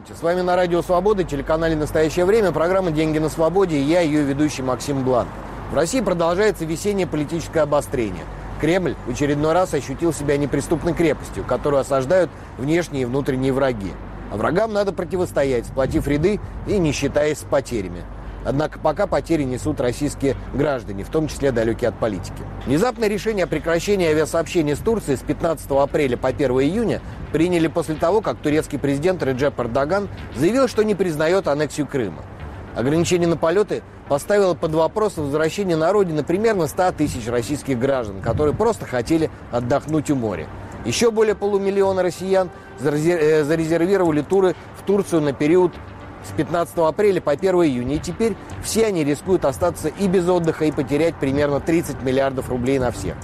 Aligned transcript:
Здравствуйте, 0.00 0.18
с 0.18 0.22
вами 0.22 0.40
на 0.40 0.56
Радио 0.56 0.80
Свобода, 0.80 1.24
телеканале 1.24 1.76
«Настоящее 1.76 2.24
время», 2.24 2.52
программа 2.52 2.90
«Деньги 2.90 3.18
на 3.18 3.28
свободе» 3.28 3.76
и 3.76 3.82
я, 3.82 4.00
ее 4.00 4.22
ведущий 4.22 4.62
Максим 4.62 5.04
Блан. 5.04 5.26
В 5.70 5.74
России 5.74 6.00
продолжается 6.00 6.64
весеннее 6.64 7.06
политическое 7.06 7.60
обострение. 7.60 8.24
Кремль 8.62 8.94
в 9.06 9.10
очередной 9.10 9.52
раз 9.52 9.74
ощутил 9.74 10.14
себя 10.14 10.38
неприступной 10.38 10.94
крепостью, 10.94 11.44
которую 11.44 11.80
осаждают 11.80 12.30
внешние 12.56 13.02
и 13.02 13.04
внутренние 13.04 13.52
враги. 13.52 13.92
А 14.32 14.38
врагам 14.38 14.72
надо 14.72 14.92
противостоять, 14.94 15.66
сплотив 15.66 16.08
ряды 16.08 16.40
и 16.66 16.78
не 16.78 16.92
считаясь 16.92 17.40
с 17.40 17.42
потерями. 17.42 18.02
Однако 18.44 18.78
пока 18.78 19.06
потери 19.06 19.42
несут 19.42 19.80
российские 19.80 20.36
граждане, 20.54 21.04
в 21.04 21.10
том 21.10 21.28
числе 21.28 21.52
далекие 21.52 21.88
от 21.88 21.98
политики. 21.98 22.42
Внезапное 22.66 23.08
решение 23.08 23.44
о 23.44 23.46
прекращении 23.46 24.08
авиасообщения 24.08 24.76
с 24.76 24.78
Турцией 24.78 25.16
с 25.16 25.20
15 25.20 25.70
апреля 25.72 26.16
по 26.16 26.28
1 26.28 26.50
июня 26.50 27.00
приняли 27.32 27.66
после 27.66 27.94
того, 27.94 28.20
как 28.20 28.38
турецкий 28.38 28.78
президент 28.78 29.22
Реджеп 29.22 29.60
Эрдоган 29.60 30.08
заявил, 30.34 30.68
что 30.68 30.82
не 30.82 30.94
признает 30.94 31.48
аннексию 31.48 31.86
Крыма. 31.86 32.22
Ограничение 32.74 33.28
на 33.28 33.36
полеты 33.36 33.82
поставило 34.08 34.54
под 34.54 34.72
вопрос 34.72 35.16
возвращение 35.16 35.76
на 35.76 35.92
родину 35.92 36.24
примерно 36.24 36.66
100 36.66 36.92
тысяч 36.92 37.26
российских 37.28 37.78
граждан, 37.78 38.22
которые 38.22 38.54
просто 38.54 38.86
хотели 38.86 39.30
отдохнуть 39.50 40.10
у 40.10 40.16
моря. 40.16 40.46
Еще 40.84 41.10
более 41.10 41.34
полумиллиона 41.34 42.02
россиян 42.02 42.48
э, 42.80 43.44
зарезервировали 43.44 44.22
туры 44.22 44.54
в 44.78 44.84
Турцию 44.84 45.20
на 45.20 45.32
период 45.32 45.72
с 46.24 46.36
15 46.36 46.76
апреля 46.78 47.20
по 47.20 47.32
1 47.32 47.54
июня. 47.54 47.96
И 47.96 47.98
теперь 47.98 48.36
все 48.62 48.86
они 48.86 49.04
рискуют 49.04 49.44
остаться 49.44 49.88
и 49.88 50.08
без 50.08 50.28
отдыха, 50.28 50.64
и 50.64 50.72
потерять 50.72 51.14
примерно 51.16 51.60
30 51.60 52.02
миллиардов 52.02 52.48
рублей 52.48 52.78
на 52.78 52.90
всех. 52.90 53.16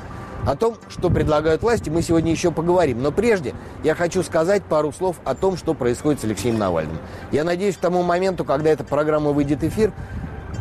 О 0.47 0.55
том, 0.55 0.77
что 0.89 1.11
предлагают 1.11 1.63
власти, 1.63 1.91
мы 1.91 2.03
сегодня 2.03 2.31
еще 2.31 2.53
поговорим. 2.53 3.03
Но 3.03 3.11
прежде 3.11 3.53
я 3.83 3.97
хочу 3.97 4.23
сказать 4.23 4.63
пару 4.63 4.93
слов 4.93 5.17
о 5.25 5.35
том, 5.35 5.57
что 5.57 5.75
происходит 5.75 6.21
с 6.21 6.25
Алексеем 6.25 6.57
Навальным. 6.57 6.99
Я 7.33 7.43
надеюсь, 7.43 7.77
к 7.77 7.81
тому 7.81 8.03
моменту, 8.05 8.45
когда 8.45 8.71
эта 8.71 8.85
программа 8.85 9.33
выйдет 9.33 9.61
в 9.61 9.65
эфир, 9.67 9.93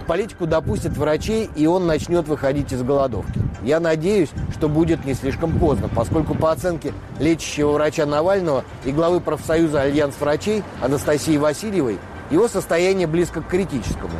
политику 0.07 0.47
допустят 0.47 0.97
врачей, 0.97 1.49
и 1.55 1.67
он 1.67 1.85
начнет 1.85 2.27
выходить 2.27 2.71
из 2.71 2.81
голодовки. 2.81 3.39
Я 3.63 3.79
надеюсь, 3.79 4.29
что 4.55 4.69
будет 4.69 5.05
не 5.05 5.13
слишком 5.13 5.57
поздно, 5.59 5.87
поскольку 5.93 6.33
по 6.33 6.51
оценке 6.51 6.93
лечащего 7.19 7.71
врача 7.71 8.07
Навального 8.07 8.63
и 8.85 8.91
главы 8.91 9.19
профсоюза 9.19 9.81
«Альянс 9.81 10.15
врачей» 10.19 10.63
Анастасии 10.81 11.37
Васильевой, 11.37 11.99
его 12.29 12.47
состояние 12.47 13.07
близко 13.07 13.41
к 13.41 13.47
критическому. 13.47 14.13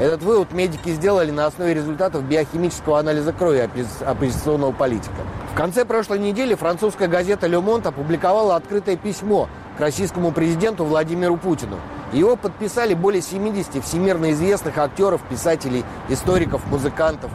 Этот 0.00 0.22
вывод 0.22 0.52
медики 0.52 0.88
сделали 0.90 1.30
на 1.30 1.46
основе 1.46 1.72
результатов 1.72 2.24
биохимического 2.24 2.98
анализа 2.98 3.32
крови 3.32 3.68
оппозиционного 4.04 4.72
политика. 4.72 5.14
В 5.52 5.56
конце 5.56 5.84
прошлой 5.84 6.18
недели 6.18 6.54
французская 6.54 7.06
газета 7.06 7.46
«Ле 7.46 7.60
Монт» 7.60 7.86
опубликовала 7.86 8.56
открытое 8.56 8.96
письмо 8.96 9.48
к 9.78 9.80
российскому 9.80 10.32
президенту 10.32 10.84
Владимиру 10.84 11.36
Путину. 11.36 11.78
Его 12.12 12.34
подписали 12.34 12.94
более 12.94 13.22
70 13.22 13.84
всемирно 13.84 14.32
известных 14.32 14.78
актеров, 14.78 15.22
писателей, 15.22 15.84
историков, 16.08 16.66
музыкантов. 16.66 17.30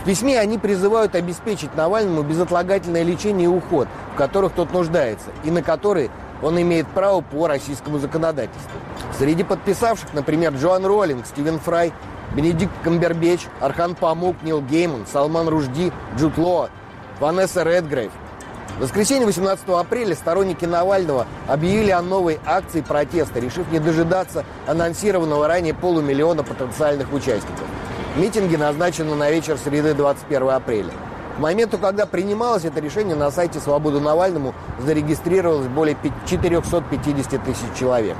В 0.00 0.04
письме 0.04 0.40
они 0.40 0.58
призывают 0.58 1.14
обеспечить 1.14 1.76
Навальному 1.76 2.22
безотлагательное 2.22 3.04
лечение 3.04 3.44
и 3.44 3.48
уход, 3.48 3.86
в 4.14 4.16
которых 4.16 4.52
тот 4.54 4.72
нуждается, 4.72 5.28
и 5.44 5.52
на 5.52 5.62
которые 5.62 6.10
он 6.42 6.60
имеет 6.60 6.86
право 6.88 7.20
по 7.20 7.46
российскому 7.46 7.98
законодательству. 7.98 8.78
Среди 9.18 9.44
подписавших, 9.44 10.12
например, 10.12 10.52
Джоан 10.54 10.84
Роллинг, 10.84 11.26
Стивен 11.26 11.58
Фрай, 11.58 11.92
Бенедикт 12.34 12.72
Камбербеч, 12.82 13.46
Архан 13.60 13.94
Памук, 13.94 14.36
Нил 14.42 14.60
Гейман, 14.60 15.06
Салман 15.10 15.48
Ружди, 15.48 15.92
Джуд 16.16 16.36
Лоа, 16.38 16.70
Ванесса 17.20 17.62
Редгрейв. 17.62 18.10
В 18.78 18.82
воскресенье 18.82 19.26
18 19.26 19.68
апреля 19.68 20.14
сторонники 20.14 20.64
Навального 20.64 21.26
объявили 21.46 21.90
о 21.90 22.00
новой 22.00 22.40
акции 22.46 22.80
протеста, 22.80 23.38
решив 23.38 23.70
не 23.70 23.78
дожидаться 23.78 24.44
анонсированного 24.66 25.46
ранее 25.46 25.74
полумиллиона 25.74 26.42
потенциальных 26.42 27.12
участников. 27.12 27.66
Митинги 28.16 28.56
назначены 28.56 29.14
на 29.14 29.30
вечер 29.30 29.58
среды 29.58 29.94
21 29.94 30.48
апреля. 30.48 30.92
К 31.36 31.38
моменту, 31.38 31.78
когда 31.78 32.04
принималось 32.04 32.64
это 32.64 32.80
решение, 32.80 33.16
на 33.16 33.30
сайте 33.30 33.58
«Свободу 33.58 34.00
Навальному» 34.00 34.54
зарегистрировалось 34.84 35.66
более 35.68 35.96
450 36.26 37.44
тысяч 37.44 37.78
человек. 37.78 38.16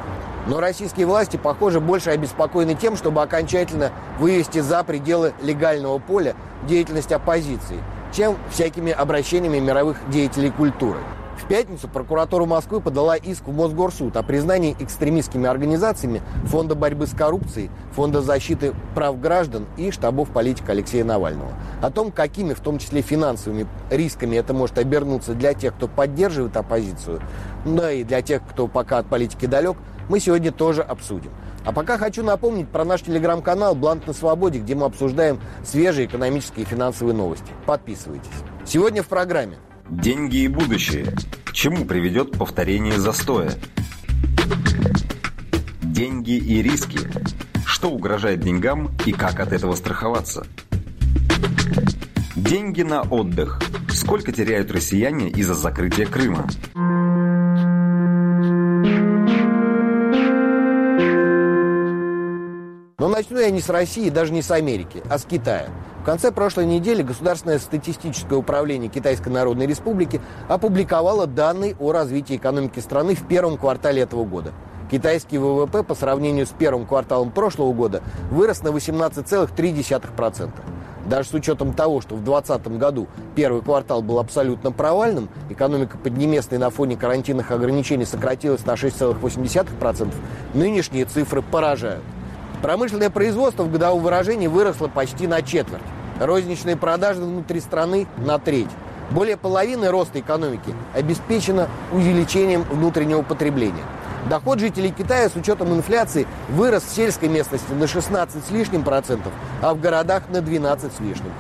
Но 0.47 0.61
российские 0.61 1.07
власти, 1.07 1.37
похоже, 1.37 1.81
больше 1.81 2.11
обеспокоены 2.11 2.75
тем, 2.75 2.97
чтобы 2.97 3.23
окончательно 3.23 3.93
вывести 4.19 4.59
за 4.61 4.83
пределы 4.83 5.35
легального 5.43 5.99
поля 5.99 6.35
деятельность 6.67 7.13
оппозиции, 7.13 7.79
чем 8.13 8.37
всякими 8.51 8.91
обращениями 8.91 9.59
мировых 9.59 9.99
деятелей 10.11 10.51
культуры. 10.51 10.99
В 11.43 11.49
пятницу 11.49 11.89
прокуратура 11.89 12.47
Москвы 12.47 12.81
подала 12.81 13.17
иск 13.17 13.49
в 13.49 13.53
Мосгорсуд 13.53 14.17
о 14.17 14.23
признании 14.23 14.77
экстремистскими 14.79 15.49
организациями 15.49 16.23
Фонда 16.45 16.77
борьбы 16.77 17.09
с 17.09 17.11
коррупцией, 17.11 17.69
Фонда 17.95 18.23
защиты 18.23 18.75
прав 18.95 19.21
граждан 19.21 19.67
и 19.77 19.91
штабов 19.91 20.31
политика 20.31 20.71
Алексея 20.71 21.03
Навального. 21.05 21.53
О 21.83 21.91
том, 21.91 22.13
какими, 22.13 22.55
в 22.55 22.61
том 22.61 22.79
числе 22.79 23.03
финансовыми 23.03 23.67
рисками 23.91 24.37
это 24.37 24.55
может 24.55 24.79
обернуться 24.79 25.35
для 25.35 25.53
тех, 25.53 25.75
кто 25.75 25.89
поддерживает 25.89 26.57
оппозицию, 26.57 27.21
да 27.65 27.91
и 27.91 28.05
для 28.05 28.23
тех, 28.23 28.41
кто 28.49 28.69
пока 28.69 28.99
от 28.99 29.09
политики 29.09 29.47
далек, 29.47 29.77
мы 30.09 30.21
сегодня 30.21 30.53
тоже 30.53 30.83
обсудим. 30.83 31.33
А 31.65 31.73
пока 31.73 31.99
хочу 31.99 32.23
напомнить 32.23 32.69
про 32.69 32.85
наш 32.85 33.03
телеграм-канал 33.03 33.75
«Блант 33.75 34.07
на 34.07 34.13
свободе», 34.13 34.61
где 34.61 34.77
мы 34.77 34.87
обсуждаем 34.87 35.41
свежие 35.65 36.07
экономические 36.07 36.65
и 36.65 36.69
финансовые 36.69 37.17
новости. 37.17 37.51
Подписывайтесь. 37.67 38.31
Сегодня 38.65 39.03
в 39.03 39.09
программе– 39.09 39.57
Деньги 39.89 40.39
и 40.39 40.49
будущее. 40.49 41.15
К 41.45 41.53
чему 41.53 41.85
приведет 41.85 42.33
повторение 42.33 42.99
застоя? 42.99 43.53
Деньги 45.83 46.37
и 46.37 46.63
риски. 46.63 47.01
Что 47.67 47.91
угрожает 47.91 48.41
деньгам 48.41 48.91
и 49.05 49.13
как 49.13 49.41
от 49.41 49.53
этого 49.53 49.75
страховаться? 49.75 50.47
Деньги 52.37 52.83
на 52.83 53.03
отдых. 53.03 53.61
Сколько 53.91 54.33
теряют 54.33 54.71
россияне 54.71 55.29
из-за 55.29 55.55
закрытия 55.55 56.07
Крыма? 56.07 56.49
Начну 63.13 63.39
я 63.39 63.51
не 63.51 63.61
с 63.61 63.69
России, 63.69 64.11
даже 64.11 64.33
не 64.33 64.43
с 64.43 64.51
Америки, 64.51 65.03
а 65.09 65.19
с 65.19 65.25
Китая. 65.25 65.69
В 66.01 66.05
конце 66.05 66.33
прошлой 66.33 66.67
недели 66.67 67.03
Государственное 67.03 67.61
статистическое 67.61 68.37
управление 68.39 68.89
Китайской 68.91 69.29
Народной 69.29 69.67
Республики 69.67 70.21
опубликовало 70.49 71.29
данные 71.29 71.77
о 71.79 71.93
развитии 71.93 72.37
экономики 72.37 72.81
страны 72.81 73.15
в 73.15 73.29
первом 73.29 73.57
квартале 73.57 74.03
этого 74.03 74.25
года. 74.25 74.53
Китайский 74.91 75.39
ВВП 75.39 75.85
по 75.85 75.95
сравнению 75.95 76.47
с 76.47 76.51
первым 76.51 76.87
кварталом 76.87 77.31
прошлого 77.31 77.73
года 77.73 78.03
вырос 78.31 78.63
на 78.63 78.69
18,3%. 78.69 80.51
Даже 81.07 81.29
с 81.29 81.35
учетом 81.35 81.73
того, 81.73 82.01
что 82.01 82.15
в 82.15 82.25
2020 82.25 82.79
году 82.79 83.09
первый 83.35 83.63
квартал 83.63 84.03
был 84.03 84.19
абсолютно 84.19 84.73
провальным, 84.73 85.29
экономика 85.51 85.99
Поднебесной 85.99 86.59
на 86.59 86.71
фоне 86.71 86.97
карантинных 86.97 87.51
ограничений 87.51 88.05
сократилась 88.05 88.65
на 88.67 88.73
6,8%, 88.73 90.13
нынешние 90.55 91.05
цифры 91.05 91.43
поражают. 91.43 92.03
Промышленное 92.63 93.11
производство 93.11 93.65
в 93.65 93.73
годовом 93.73 94.05
выражении 94.05 94.47
выросло 94.47 94.87
почти 94.87 95.27
на 95.27 95.43
четверть. 95.43 95.83
Розничные 96.21 96.77
продажи 96.77 97.21
внутри 97.21 97.61
страны 97.61 98.07
на 98.17 98.39
треть. 98.39 98.69
Более 99.11 99.37
половины 99.37 99.91
роста 99.91 100.21
экономики 100.21 100.73
обеспечено 100.95 101.69
увеличением 101.91 102.63
внутреннего 102.63 103.23
потребления. 103.23 103.83
Доход 104.31 104.61
жителей 104.61 104.93
Китая 104.93 105.29
с 105.29 105.35
учетом 105.35 105.75
инфляции 105.75 106.29
вырос 106.51 106.85
в 106.85 106.95
сельской 106.95 107.29
местности 107.29 107.73
на 107.73 107.89
16 107.89 108.47
с 108.47 108.51
лишним 108.53 108.85
процентов, 108.85 109.33
а 109.61 109.75
в 109.75 109.81
городах 109.81 110.23
на 110.31 110.41
12 110.41 110.93
с 110.93 111.01
лишним. 111.01 111.33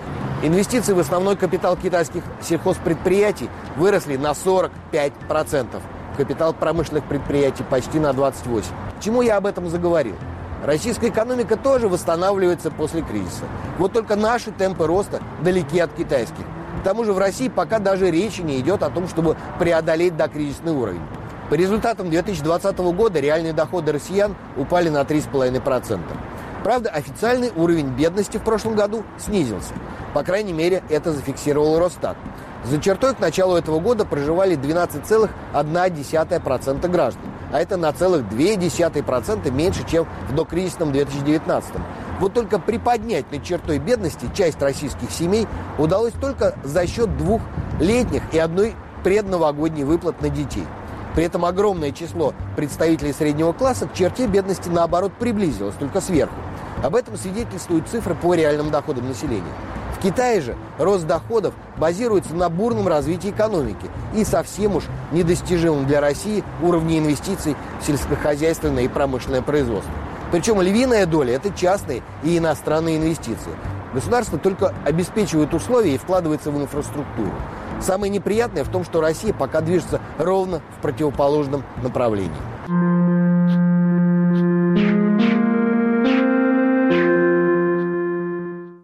Инвестиции 0.42 0.92
в 0.92 0.98
основной 0.98 1.36
капитал 1.36 1.76
китайских 1.76 2.24
сельхозпредприятий 2.42 3.48
выросли 3.76 4.16
на 4.16 4.34
45 4.34 5.12
процентов. 5.28 5.82
Капитал 6.16 6.52
промышленных 6.52 7.04
предприятий 7.04 7.62
почти 7.62 8.00
на 8.00 8.12
28. 8.12 8.68
Чему 9.00 9.22
я 9.22 9.36
об 9.36 9.46
этом 9.46 9.68
заговорил? 9.70 10.16
Российская 10.62 11.08
экономика 11.08 11.56
тоже 11.56 11.88
восстанавливается 11.88 12.70
после 12.70 13.02
кризиса. 13.02 13.44
Вот 13.78 13.92
только 13.92 14.14
наши 14.14 14.52
темпы 14.52 14.86
роста 14.86 15.20
далеки 15.42 15.80
от 15.80 15.92
китайских. 15.92 16.44
К 16.80 16.84
тому 16.84 17.04
же 17.04 17.12
в 17.12 17.18
России 17.18 17.48
пока 17.48 17.80
даже 17.80 18.10
речи 18.10 18.42
не 18.42 18.60
идет 18.60 18.84
о 18.84 18.90
том, 18.90 19.08
чтобы 19.08 19.36
преодолеть 19.58 20.16
докризисный 20.16 20.72
уровень. 20.72 21.02
По 21.50 21.54
результатам 21.54 22.10
2020 22.10 22.78
года 22.78 23.18
реальные 23.18 23.52
доходы 23.52 23.90
россиян 23.90 24.36
упали 24.56 24.88
на 24.88 25.02
3,5%. 25.02 26.00
Правда, 26.62 26.90
официальный 26.90 27.50
уровень 27.56 27.88
бедности 27.88 28.36
в 28.36 28.42
прошлом 28.42 28.76
году 28.76 29.02
снизился. 29.18 29.74
По 30.14 30.22
крайней 30.22 30.52
мере, 30.52 30.84
это 30.88 31.12
зафиксировал 31.12 31.80
Росстат. 31.80 32.16
За 32.64 32.80
чертой 32.80 33.14
к 33.14 33.20
началу 33.20 33.56
этого 33.56 33.78
года 33.80 34.04
проживали 34.04 34.56
12,1% 34.56 36.88
граждан 36.88 37.32
а 37.52 37.60
это 37.60 37.76
на 37.76 37.92
целых 37.92 38.22
0,2% 38.22 39.50
меньше, 39.50 39.86
чем 39.88 40.06
в 40.28 40.34
докризисном 40.34 40.90
2019. 40.90 41.74
Вот 42.18 42.32
только 42.32 42.58
приподнять 42.58 43.30
над 43.30 43.44
чертой 43.44 43.78
бедности 43.78 44.28
часть 44.34 44.60
российских 44.62 45.10
семей 45.10 45.46
удалось 45.78 46.14
только 46.14 46.56
за 46.64 46.86
счет 46.86 47.16
двух 47.18 47.42
летних 47.78 48.22
и 48.32 48.38
одной 48.38 48.74
предновогодней 49.04 49.84
выплат 49.84 50.22
на 50.22 50.30
детей. 50.30 50.66
При 51.14 51.24
этом 51.24 51.44
огромное 51.44 51.92
число 51.92 52.32
представителей 52.56 53.12
среднего 53.12 53.52
класса 53.52 53.86
к 53.86 53.92
черте 53.92 54.26
бедности, 54.26 54.70
наоборот, 54.70 55.12
приблизилось, 55.18 55.74
только 55.74 56.00
сверху. 56.00 56.34
Об 56.82 56.96
этом 56.96 57.18
свидетельствуют 57.18 57.86
цифры 57.88 58.14
по 58.14 58.34
реальным 58.34 58.70
доходам 58.70 59.08
населения. 59.08 59.52
В 60.02 60.04
Китае 60.04 60.40
же 60.40 60.56
рост 60.80 61.06
доходов 61.06 61.54
базируется 61.76 62.34
на 62.34 62.48
бурном 62.48 62.88
развитии 62.88 63.30
экономики 63.30 63.88
и 64.16 64.24
совсем 64.24 64.74
уж 64.74 64.82
недостижимом 65.12 65.86
для 65.86 66.00
России 66.00 66.42
уровне 66.60 66.98
инвестиций 66.98 67.54
в 67.80 67.86
сельскохозяйственное 67.86 68.82
и 68.82 68.88
промышленное 68.88 69.42
производство. 69.42 69.92
Причем 70.32 70.60
львиная 70.60 71.06
доля– 71.06 71.34
это 71.36 71.50
частные 71.50 72.02
и 72.24 72.36
иностранные 72.36 72.96
инвестиции. 72.96 73.52
Государство 73.94 74.40
только 74.40 74.74
обеспечивает 74.84 75.54
условия 75.54 75.94
и 75.94 75.98
вкладывается 75.98 76.50
в 76.50 76.60
инфраструктуру. 76.60 77.30
Самое 77.80 78.10
неприятное 78.10 78.64
в 78.64 78.70
том, 78.70 78.82
что 78.82 79.00
Россия 79.00 79.32
пока 79.32 79.60
движется 79.60 80.00
ровно 80.18 80.62
в 80.78 80.82
противоположном 80.82 81.62
направлении. 81.80 83.21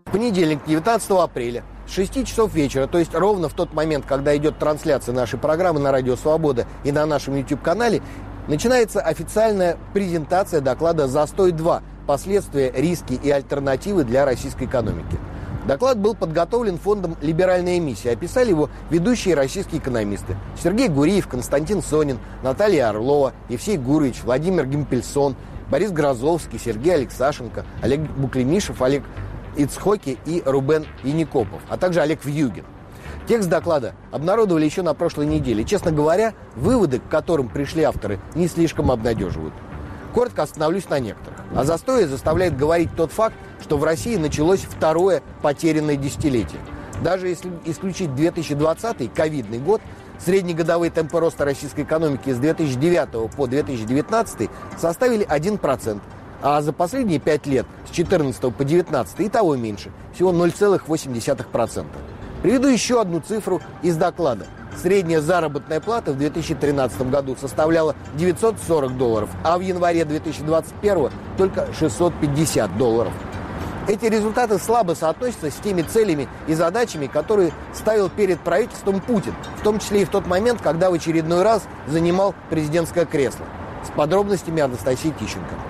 В 0.09 0.11
понедельник, 0.11 0.61
19 0.67 1.11
апреля, 1.11 1.65
с 1.87 1.93
6 1.93 2.27
часов 2.27 2.55
вечера, 2.55 2.87
то 2.87 2.97
есть 2.97 3.15
ровно 3.15 3.51
в 3.51 3.53
тот 3.53 3.75
момент, 3.75 4.07
когда 4.07 4.35
идет 4.39 4.59
трансляция 4.59 5.15
нашей 5.15 5.39
программы 5.39 5.81
на 5.81 5.93
Радио 5.93 6.17
Свобода 6.17 6.67
и 6.83 6.93
на 6.93 7.05
нашем 7.05 7.37
YouTube-канале, 7.37 8.01
начинается 8.47 9.03
официальная 9.03 9.77
презентация 9.93 10.63
доклада 10.63 11.09
«Застой-2. 11.09 11.83
Последствия, 12.07 12.73
риски 12.75 13.21
и 13.23 13.29
альтернативы 13.29 14.05
для 14.05 14.25
российской 14.25 14.65
экономики». 14.65 15.19
Доклад 15.67 15.99
был 15.99 16.15
подготовлен 16.15 16.79
фондом 16.79 17.19
«Либеральная 17.21 17.79
миссия». 17.79 18.13
Описали 18.13 18.49
его 18.49 18.71
ведущие 18.89 19.35
российские 19.35 19.83
экономисты. 19.83 20.37
Сергей 20.63 20.89
Гуриев, 20.89 21.29
Константин 21.29 21.83
Сонин, 21.83 22.19
Наталья 22.43 22.89
Орлова, 22.89 23.35
Евсей 23.51 23.77
Гурович, 23.77 24.23
Владимир 24.25 24.65
Гимпельсон, 24.65 25.37
Борис 25.71 25.91
Грозовский, 25.91 26.59
Сергей 26.59 26.95
Алексашенко, 26.95 27.67
Олег 27.83 28.01
Буклемишев, 28.01 28.81
Олег 28.81 29.03
Ицхоки 29.59 30.17
и 30.25 30.43
Рубен 30.47 30.87
Яникопов, 31.05 31.61
а 31.69 31.77
также 31.77 32.01
Олег 32.01 32.25
Вьюгин. 32.25 32.65
Текст 33.27 33.51
доклада 33.51 33.93
обнародовали 34.11 34.65
еще 34.65 34.81
на 34.81 34.95
прошлой 34.95 35.27
неделе. 35.27 35.65
Честно 35.65 35.93
говоря, 35.93 36.33
выводы, 36.57 36.99
к 36.99 37.09
которым 37.09 37.49
пришли 37.49 37.83
авторы, 37.83 38.19
не 38.35 38.49
слишком 38.49 38.91
обнадеживают. 38.91 39.53
Коротко 40.15 40.45
остановлюсь 40.45 40.89
на 40.89 40.99
некоторых. 40.99 41.39
А 41.55 41.65
застоя 41.65 42.07
заставляет 42.07 42.57
говорить 42.57 42.89
тот 42.97 43.13
факт, 43.13 43.35
что 43.63 43.77
в 43.77 43.85
России 43.85 44.17
началось 44.17 44.61
второе 44.61 45.23
потерянное 45.43 45.97
десятилетие. 45.97 46.61
Даже 47.03 47.29
если 47.29 47.51
исключить 47.67 48.15
2020 48.15 49.13
ковидный 49.13 49.59
год, 49.59 49.81
среднегодовые 50.19 50.91
темпы 50.91 51.21
роста 51.21 51.45
российской 51.45 51.83
экономики 51.83 52.31
с 52.31 52.39
2009 52.39 53.31
по 53.37 53.47
2019 53.47 54.51
составили 54.79 55.27
1%, 55.27 56.01
а 56.43 56.63
за 56.63 56.73
последние 56.73 57.19
5 57.19 57.47
лет 57.47 57.67
с 57.85 57.95
2014 57.95 58.41
по 58.41 58.65
2019 58.65 59.21
и 59.21 59.29
того 59.29 59.57
меньше, 59.57 59.91
всего 60.15 60.33
0,8%. 60.33 61.85
Приведу 62.43 62.69
еще 62.69 63.01
одну 63.01 63.21
цифру 63.21 63.61
из 63.83 63.97
доклада. 63.97 64.47
Средняя 64.81 65.21
заработная 65.21 65.81
плата 65.81 66.13
в 66.13 66.19
2013 66.19 67.11
году 67.11 67.37
составляла 67.41 67.97
940 68.15 68.97
долларов, 68.97 69.31
а 69.43 69.59
в 69.59 69.61
январе 69.61 70.05
2021 70.05 71.11
только 71.37 71.67
650 71.77 72.77
долларов. 72.79 73.13
Эти 73.89 74.05
результаты 74.05 74.59
слабо 74.59 74.93
соотносятся 74.93 75.51
с 75.51 75.55
теми 75.55 75.83
целями 75.83 76.29
и 76.47 76.55
задачами, 76.55 77.07
которые 77.07 77.53
ставил 77.75 78.11
перед 78.11 78.39
правительством 78.39 79.01
Путин, 79.01 79.35
в 79.57 79.63
том 79.63 79.79
числе 79.79 80.03
и 80.03 80.05
в 80.05 80.11
тот 80.11 80.27
момент, 80.27 80.61
когда 80.63 80.91
в 80.91 80.93
очередной 80.93 81.43
раз 81.43 81.63
занимал 81.87 82.35
президентское 82.51 83.07
кресло. 83.07 83.47
С 83.85 83.91
подробностями 83.97 84.61
Анастасии 84.61 85.15
Тищенко. 85.19 85.68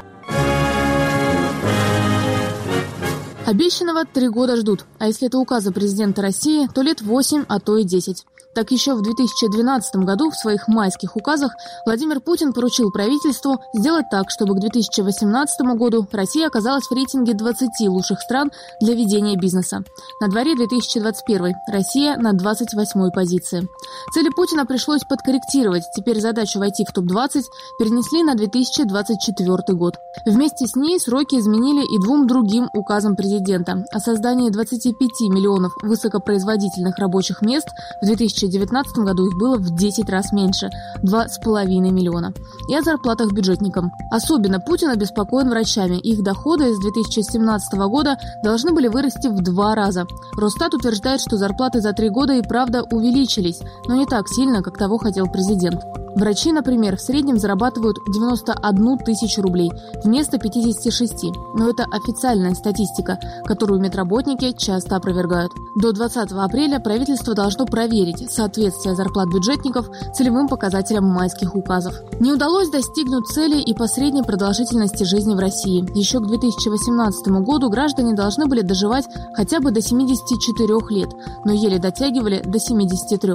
Обещанного 3.48 4.04
три 4.04 4.28
года 4.28 4.56
ждут, 4.56 4.84
а 4.98 5.06
если 5.06 5.26
это 5.26 5.38
указы 5.38 5.72
президента 5.72 6.20
России, 6.20 6.68
то 6.74 6.82
лет 6.82 7.00
восемь, 7.00 7.46
а 7.48 7.60
то 7.60 7.78
и 7.78 7.82
десять. 7.82 8.26
Так 8.54 8.70
еще 8.70 8.94
в 8.94 9.02
2012 9.02 9.96
году 9.96 10.30
в 10.30 10.34
своих 10.34 10.68
майских 10.68 11.16
указах 11.16 11.52
Владимир 11.86 12.20
Путин 12.20 12.52
поручил 12.52 12.90
правительству 12.90 13.60
сделать 13.72 14.06
так, 14.10 14.30
чтобы 14.30 14.54
к 14.54 14.60
2018 14.60 15.60
году 15.76 16.06
Россия 16.10 16.46
оказалась 16.46 16.86
в 16.86 16.92
рейтинге 16.92 17.34
20 17.34 17.68
лучших 17.88 18.20
стран 18.20 18.50
для 18.80 18.94
ведения 18.94 19.36
бизнеса. 19.36 19.84
На 20.20 20.28
дворе 20.28 20.56
2021 20.56 21.54
Россия 21.68 22.16
на 22.16 22.32
28 22.32 23.10
позиции. 23.10 23.68
Цели 24.12 24.30
Путина 24.30 24.66
пришлось 24.66 25.04
подкорректировать. 25.04 25.84
Теперь 25.94 26.20
задачу 26.20 26.58
войти 26.58 26.84
в 26.84 26.92
топ-20 26.92 27.42
перенесли 27.78 28.22
на 28.22 28.34
2024 28.34 29.76
год. 29.76 29.94
Вместе 30.26 30.66
с 30.66 30.74
ней 30.74 30.98
сроки 30.98 31.36
изменили 31.36 31.84
и 31.84 32.02
двум 32.02 32.26
другим 32.26 32.68
указам 32.72 33.14
президента 33.14 33.84
о 33.92 34.00
создании 34.00 34.50
25 34.50 34.92
миллионов 35.30 35.72
высокопроизводительных 35.82 36.98
рабочих 36.98 37.42
мест 37.42 37.68
в 38.02 38.06
2020 38.06 38.37
2019 38.38 38.98
году 38.98 39.26
их 39.26 39.36
было 39.36 39.56
в 39.56 39.74
10 39.74 40.08
раз 40.08 40.32
меньше– 40.32 40.70
2,5 41.02 41.66
миллиона. 41.90 42.32
И 42.68 42.74
о 42.74 42.82
зарплатах 42.82 43.32
бюджетникам. 43.32 43.92
Особенно 44.10 44.60
Путин 44.60 44.90
обеспокоен 44.90 45.48
врачами. 45.48 45.96
Их 45.96 46.22
доходы 46.22 46.74
с 46.74 46.78
2017 46.80 47.72
года 47.88 48.18
должны 48.42 48.72
были 48.72 48.88
вырасти 48.88 49.28
в 49.28 49.42
два 49.42 49.74
раза. 49.74 50.06
Росстат 50.36 50.74
утверждает, 50.74 51.20
что 51.20 51.36
зарплаты 51.36 51.80
за 51.80 51.92
три 51.92 52.08
года 52.08 52.34
и 52.34 52.42
правда 52.42 52.84
увеличились, 52.90 53.60
но 53.86 53.96
не 53.96 54.06
так 54.06 54.28
сильно, 54.28 54.62
как 54.62 54.78
того 54.78 54.98
хотел 54.98 55.26
президент. 55.26 55.82
Врачи, 56.14 56.50
например, 56.50 56.96
в 56.96 57.00
среднем 57.00 57.38
зарабатывают 57.38 57.98
91 58.08 58.98
тысячу 58.98 59.40
рублей 59.40 59.70
вместо 60.02 60.38
56. 60.38 61.24
Но 61.54 61.70
это 61.70 61.84
официальная 61.84 62.54
статистика, 62.54 63.20
которую 63.44 63.80
медработники 63.80 64.52
часто 64.52 64.96
опровергают. 64.96 65.52
До 65.76 65.92
20 65.92 66.32
апреля 66.32 66.80
правительство 66.80 67.34
должно 67.34 67.66
проверить 67.66 68.27
соответствие 68.30 68.94
зарплат 68.94 69.28
бюджетников 69.28 69.88
целевым 70.14 70.48
показателям 70.48 71.04
майских 71.04 71.54
указов. 71.54 71.94
Не 72.20 72.32
удалось 72.32 72.70
достигнуть 72.70 73.26
цели 73.26 73.60
и 73.60 73.74
по 73.74 73.86
средней 73.86 74.22
продолжительности 74.22 75.04
жизни 75.04 75.34
в 75.34 75.38
России. 75.38 75.88
Еще 75.94 76.20
к 76.20 76.26
2018 76.26 77.28
году 77.28 77.70
граждане 77.70 78.14
должны 78.14 78.46
были 78.46 78.62
доживать 78.62 79.06
хотя 79.34 79.60
бы 79.60 79.70
до 79.70 79.80
74 79.80 80.68
лет, 80.90 81.10
но 81.44 81.52
еле 81.52 81.78
дотягивали 81.78 82.42
до 82.44 82.58
73. 82.58 83.34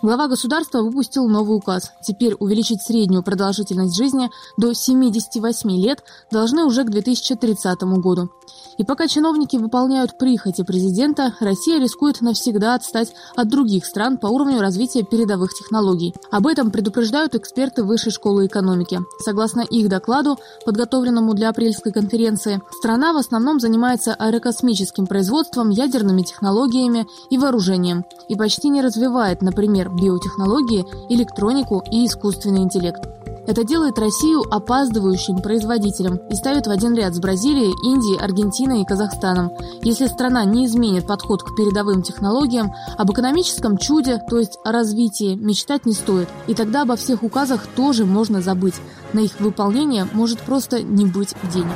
Глава 0.00 0.28
государства 0.28 0.82
выпустил 0.82 1.28
новый 1.28 1.56
указ. 1.56 1.92
Теперь 2.02 2.34
увеличить 2.38 2.82
среднюю 2.82 3.22
продолжительность 3.22 3.96
жизни 3.96 4.30
до 4.56 4.74
78 4.74 5.70
лет 5.70 6.02
должны 6.30 6.64
уже 6.64 6.84
к 6.84 6.90
2030 6.90 7.82
году. 7.82 8.30
И 8.78 8.84
пока 8.84 9.06
чиновники 9.06 9.56
выполняют 9.56 10.18
прихоти 10.18 10.62
президента, 10.62 11.34
Россия 11.40 11.80
рискует 11.80 12.20
навсегда 12.20 12.74
отстать 12.74 13.12
от 13.36 13.48
других 13.48 13.84
стран 13.84 14.18
по 14.18 14.26
уровню 14.32 14.60
развития 14.60 15.02
передовых 15.02 15.54
технологий. 15.54 16.14
Об 16.30 16.46
этом 16.46 16.70
предупреждают 16.70 17.34
эксперты 17.34 17.84
Высшей 17.84 18.12
школы 18.12 18.46
экономики. 18.46 19.00
Согласно 19.20 19.60
их 19.60 19.88
докладу, 19.88 20.38
подготовленному 20.64 21.34
для 21.34 21.50
апрельской 21.50 21.92
конференции, 21.92 22.60
страна 22.78 23.12
в 23.12 23.16
основном 23.16 23.60
занимается 23.60 24.14
аэрокосмическим 24.14 25.06
производством, 25.06 25.70
ядерными 25.70 26.22
технологиями 26.22 27.06
и 27.30 27.38
вооружением 27.38 28.04
и 28.28 28.36
почти 28.36 28.68
не 28.68 28.82
развивает, 28.82 29.42
например, 29.42 29.90
биотехнологии, 29.90 30.84
электронику 31.08 31.82
и 31.90 32.06
искусственный 32.06 32.62
интеллект. 32.62 33.00
Это 33.44 33.64
делает 33.64 33.98
Россию 33.98 34.42
опаздывающим 34.48 35.42
производителем 35.42 36.20
и 36.30 36.34
ставит 36.36 36.68
в 36.68 36.70
один 36.70 36.94
ряд 36.94 37.14
с 37.14 37.18
Бразилией, 37.18 37.74
Индией, 37.84 38.20
Аргентиной 38.20 38.82
и 38.82 38.84
Казахстаном. 38.84 39.50
Если 39.82 40.06
страна 40.06 40.44
не 40.44 40.66
изменит 40.66 41.08
подход 41.08 41.42
к 41.42 41.56
передовым 41.56 42.02
технологиям, 42.02 42.72
об 42.96 43.10
экономическом 43.10 43.78
чуде, 43.78 44.20
то 44.30 44.38
есть 44.38 44.58
о 44.64 44.70
развитии, 44.70 45.34
мечтать 45.34 45.86
не 45.86 45.92
стоит. 45.92 46.28
И 46.46 46.54
тогда 46.54 46.82
обо 46.82 46.94
всех 46.94 47.24
указах 47.24 47.66
тоже 47.66 48.04
можно 48.04 48.40
забыть. 48.40 48.76
На 49.12 49.18
их 49.18 49.40
выполнение 49.40 50.06
может 50.12 50.38
просто 50.40 50.80
не 50.80 51.04
быть 51.04 51.34
денег. 51.52 51.74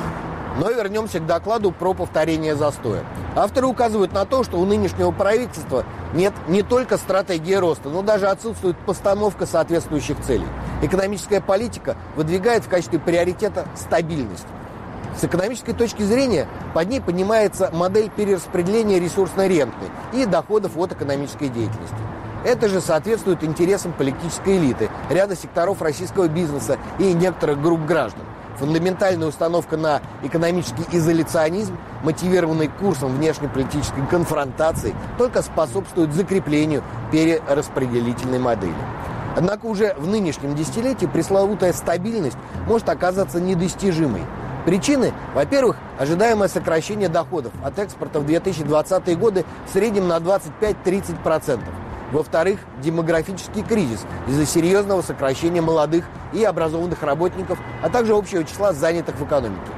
Но 0.60 0.70
вернемся 0.70 1.18
к 1.18 1.26
докладу 1.26 1.72
про 1.72 1.94
повторение 1.94 2.54
застоя. 2.56 3.04
Авторы 3.34 3.66
указывают 3.66 4.12
на 4.14 4.24
то, 4.24 4.44
что 4.44 4.58
у 4.58 4.64
нынешнего 4.64 5.10
правительства 5.10 5.84
нет 6.14 6.32
не 6.48 6.62
только 6.62 6.96
стратегии 6.96 7.54
роста, 7.54 7.90
но 7.90 8.02
даже 8.02 8.28
отсутствует 8.28 8.76
постановка 8.86 9.44
соответствующих 9.46 10.18
целей. 10.24 10.46
Экономическая 10.82 11.40
политика 11.40 11.96
выдвигает 12.16 12.64
в 12.64 12.68
качестве 12.68 12.98
приоритета 12.98 13.66
стабильность. 13.74 14.46
С 15.18 15.24
экономической 15.24 15.72
точки 15.72 16.02
зрения 16.02 16.46
под 16.74 16.90
ней 16.90 17.00
понимается 17.00 17.70
модель 17.72 18.10
перераспределения 18.10 19.00
ресурсной 19.00 19.48
ренты 19.48 19.86
и 20.12 20.26
доходов 20.26 20.76
от 20.76 20.92
экономической 20.92 21.48
деятельности. 21.48 21.96
Это 22.44 22.68
же 22.68 22.82
соответствует 22.82 23.42
интересам 23.42 23.92
политической 23.92 24.58
элиты, 24.58 24.90
ряда 25.08 25.34
секторов 25.34 25.80
российского 25.80 26.28
бизнеса 26.28 26.78
и 26.98 27.14
некоторых 27.14 27.60
групп 27.62 27.86
граждан. 27.86 28.22
Фундаментальная 28.58 29.28
установка 29.28 29.76
на 29.76 30.00
экономический 30.22 30.84
изоляционизм, 30.92 31.76
мотивированный 32.04 32.68
курсом 32.68 33.16
внешнеполитической 33.16 34.06
конфронтации, 34.06 34.94
только 35.18 35.42
способствует 35.42 36.12
закреплению 36.12 36.82
перераспределительной 37.10 38.38
модели. 38.38 38.74
Однако 39.36 39.66
уже 39.66 39.94
в 39.98 40.06
нынешнем 40.06 40.54
десятилетии 40.54 41.04
пресловутая 41.04 41.74
стабильность 41.74 42.38
может 42.66 42.88
оказаться 42.88 43.38
недостижимой. 43.38 44.22
Причины, 44.64 45.12
во-первых, 45.34 45.76
ожидаемое 45.98 46.48
сокращение 46.48 47.10
доходов 47.10 47.52
от 47.62 47.78
экспорта 47.78 48.18
в 48.18 48.26
2020 48.26 49.18
годы 49.18 49.44
в 49.68 49.72
среднем 49.72 50.08
на 50.08 50.16
25-30%. 50.16 51.60
Во-вторых, 52.12 52.60
демографический 52.82 53.62
кризис 53.62 54.06
из-за 54.26 54.46
серьезного 54.46 55.02
сокращения 55.02 55.60
молодых 55.60 56.06
и 56.32 56.42
образованных 56.42 57.02
работников, 57.02 57.58
а 57.82 57.90
также 57.90 58.14
общего 58.14 58.42
числа 58.42 58.72
занятых 58.72 59.16
в 59.16 59.24
экономике. 59.24 59.70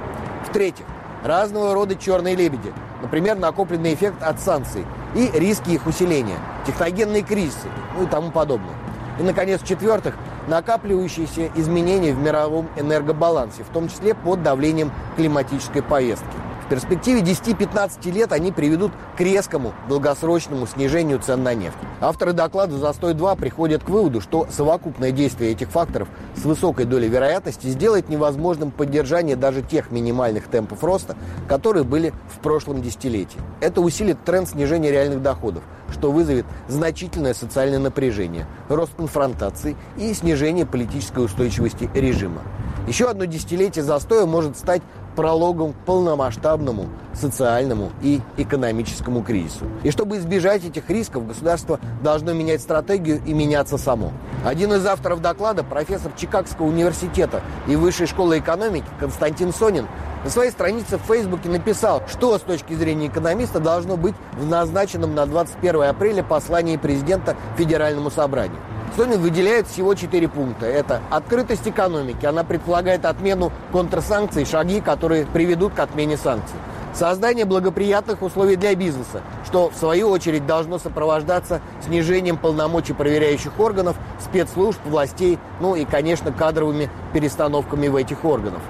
В-третьих, 0.48 0.86
разного 1.24 1.74
рода 1.74 1.96
черные 1.96 2.36
лебеди, 2.36 2.72
например, 3.02 3.36
накопленный 3.36 3.94
эффект 3.94 4.22
от 4.22 4.38
санкций 4.38 4.86
и 5.16 5.30
риски 5.34 5.70
их 5.70 5.86
усиления, 5.86 6.38
техногенные 6.64 7.22
кризисы 7.22 7.68
ну 7.96 8.04
и 8.04 8.06
тому 8.06 8.30
подобное. 8.30 8.87
И, 9.18 9.22
наконец, 9.22 9.60
в-четвертых, 9.62 10.14
накапливающиеся 10.46 11.50
изменения 11.56 12.12
в 12.12 12.18
мировом 12.18 12.68
энергобалансе, 12.76 13.64
в 13.64 13.68
том 13.68 13.88
числе 13.88 14.14
под 14.14 14.42
давлением 14.42 14.92
климатической 15.16 15.82
повестки. 15.82 16.47
В 16.68 16.70
перспективе 16.70 17.22
10-15 17.22 18.10
лет 18.12 18.30
они 18.30 18.52
приведут 18.52 18.92
к 19.16 19.20
резкому 19.22 19.72
долгосрочному 19.88 20.66
снижению 20.66 21.18
цен 21.18 21.42
на 21.42 21.54
нефть. 21.54 21.78
Авторы 21.98 22.34
доклада 22.34 22.76
«Застой-2» 22.76 23.38
приходят 23.38 23.82
к 23.82 23.88
выводу, 23.88 24.20
что 24.20 24.46
совокупное 24.50 25.10
действие 25.10 25.52
этих 25.52 25.70
факторов 25.70 26.08
с 26.36 26.44
высокой 26.44 26.84
долей 26.84 27.08
вероятности 27.08 27.68
сделает 27.68 28.10
невозможным 28.10 28.70
поддержание 28.70 29.34
даже 29.34 29.62
тех 29.62 29.90
минимальных 29.90 30.48
темпов 30.48 30.84
роста, 30.84 31.16
которые 31.48 31.84
были 31.84 32.12
в 32.36 32.38
прошлом 32.40 32.82
десятилетии. 32.82 33.40
Это 33.62 33.80
усилит 33.80 34.22
тренд 34.26 34.46
снижения 34.46 34.90
реальных 34.90 35.22
доходов, 35.22 35.62
что 35.90 36.12
вызовет 36.12 36.44
значительное 36.68 37.32
социальное 37.32 37.78
напряжение, 37.78 38.46
рост 38.68 38.94
конфронтаций 38.94 39.74
и 39.96 40.12
снижение 40.12 40.66
политической 40.66 41.24
устойчивости 41.24 41.88
режима. 41.94 42.42
Еще 42.86 43.06
одно 43.06 43.26
десятилетие 43.26 43.84
застоя 43.84 44.24
может 44.24 44.56
стать 44.56 44.80
прологом 45.18 45.72
к 45.72 45.76
полномасштабному 45.78 46.86
социальному 47.12 47.90
и 48.02 48.20
экономическому 48.36 49.24
кризису. 49.24 49.64
И 49.82 49.90
чтобы 49.90 50.18
избежать 50.18 50.64
этих 50.64 50.88
рисков, 50.88 51.26
государство 51.26 51.80
должно 52.04 52.34
менять 52.34 52.60
стратегию 52.60 53.20
и 53.26 53.32
меняться 53.32 53.78
само. 53.78 54.12
Один 54.44 54.72
из 54.72 54.86
авторов 54.86 55.20
доклада, 55.20 55.64
профессор 55.64 56.12
Чикагского 56.16 56.66
университета 56.66 57.42
и 57.66 57.74
Высшей 57.74 58.06
школы 58.06 58.38
экономики 58.38 58.86
Константин 59.00 59.52
Сонин, 59.52 59.88
на 60.22 60.30
своей 60.30 60.52
странице 60.52 60.98
в 60.98 61.12
Фейсбуке 61.12 61.48
написал, 61.48 62.00
что 62.06 62.38
с 62.38 62.42
точки 62.42 62.74
зрения 62.74 63.08
экономиста 63.08 63.58
должно 63.58 63.96
быть 63.96 64.14
в 64.34 64.46
назначенном 64.46 65.16
на 65.16 65.26
21 65.26 65.82
апреля 65.82 66.22
послании 66.22 66.76
президента 66.76 67.34
Федеральному 67.56 68.12
собранию. 68.12 68.60
Сонин 68.96 69.20
выделяет 69.20 69.66
всего 69.66 69.94
четыре 69.94 70.28
пункта. 70.28 70.66
Это 70.66 71.00
открытость 71.10 71.66
экономики. 71.66 72.26
Она 72.26 72.44
предполагает 72.44 73.04
отмену 73.04 73.52
контрсанкций, 73.72 74.44
шаги, 74.44 74.80
которые 74.80 75.26
приведут 75.26 75.74
к 75.74 75.78
отмене 75.78 76.16
санкций. 76.16 76.56
Создание 76.94 77.44
благоприятных 77.44 78.22
условий 78.22 78.56
для 78.56 78.74
бизнеса, 78.74 79.20
что 79.46 79.70
в 79.70 79.76
свою 79.76 80.08
очередь 80.08 80.46
должно 80.46 80.78
сопровождаться 80.78 81.60
снижением 81.86 82.36
полномочий 82.36 82.92
проверяющих 82.92 83.60
органов, 83.60 83.96
спецслужб, 84.18 84.80
властей, 84.84 85.38
ну 85.60 85.76
и, 85.76 85.84
конечно, 85.84 86.32
кадровыми 86.32 86.90
перестановками 87.12 87.88
в 87.88 87.94
этих 87.94 88.24
органах. 88.24 88.62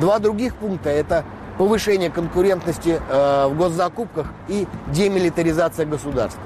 Два 0.00 0.18
других 0.18 0.56
пункта– 0.56 0.88
это 0.90 1.24
повышение 1.58 2.10
конкурентности 2.10 3.00
э, 3.06 3.48
в 3.48 3.56
госзакупках 3.56 4.28
и 4.48 4.66
демилитаризация 4.88 5.84
государства. 5.84 6.40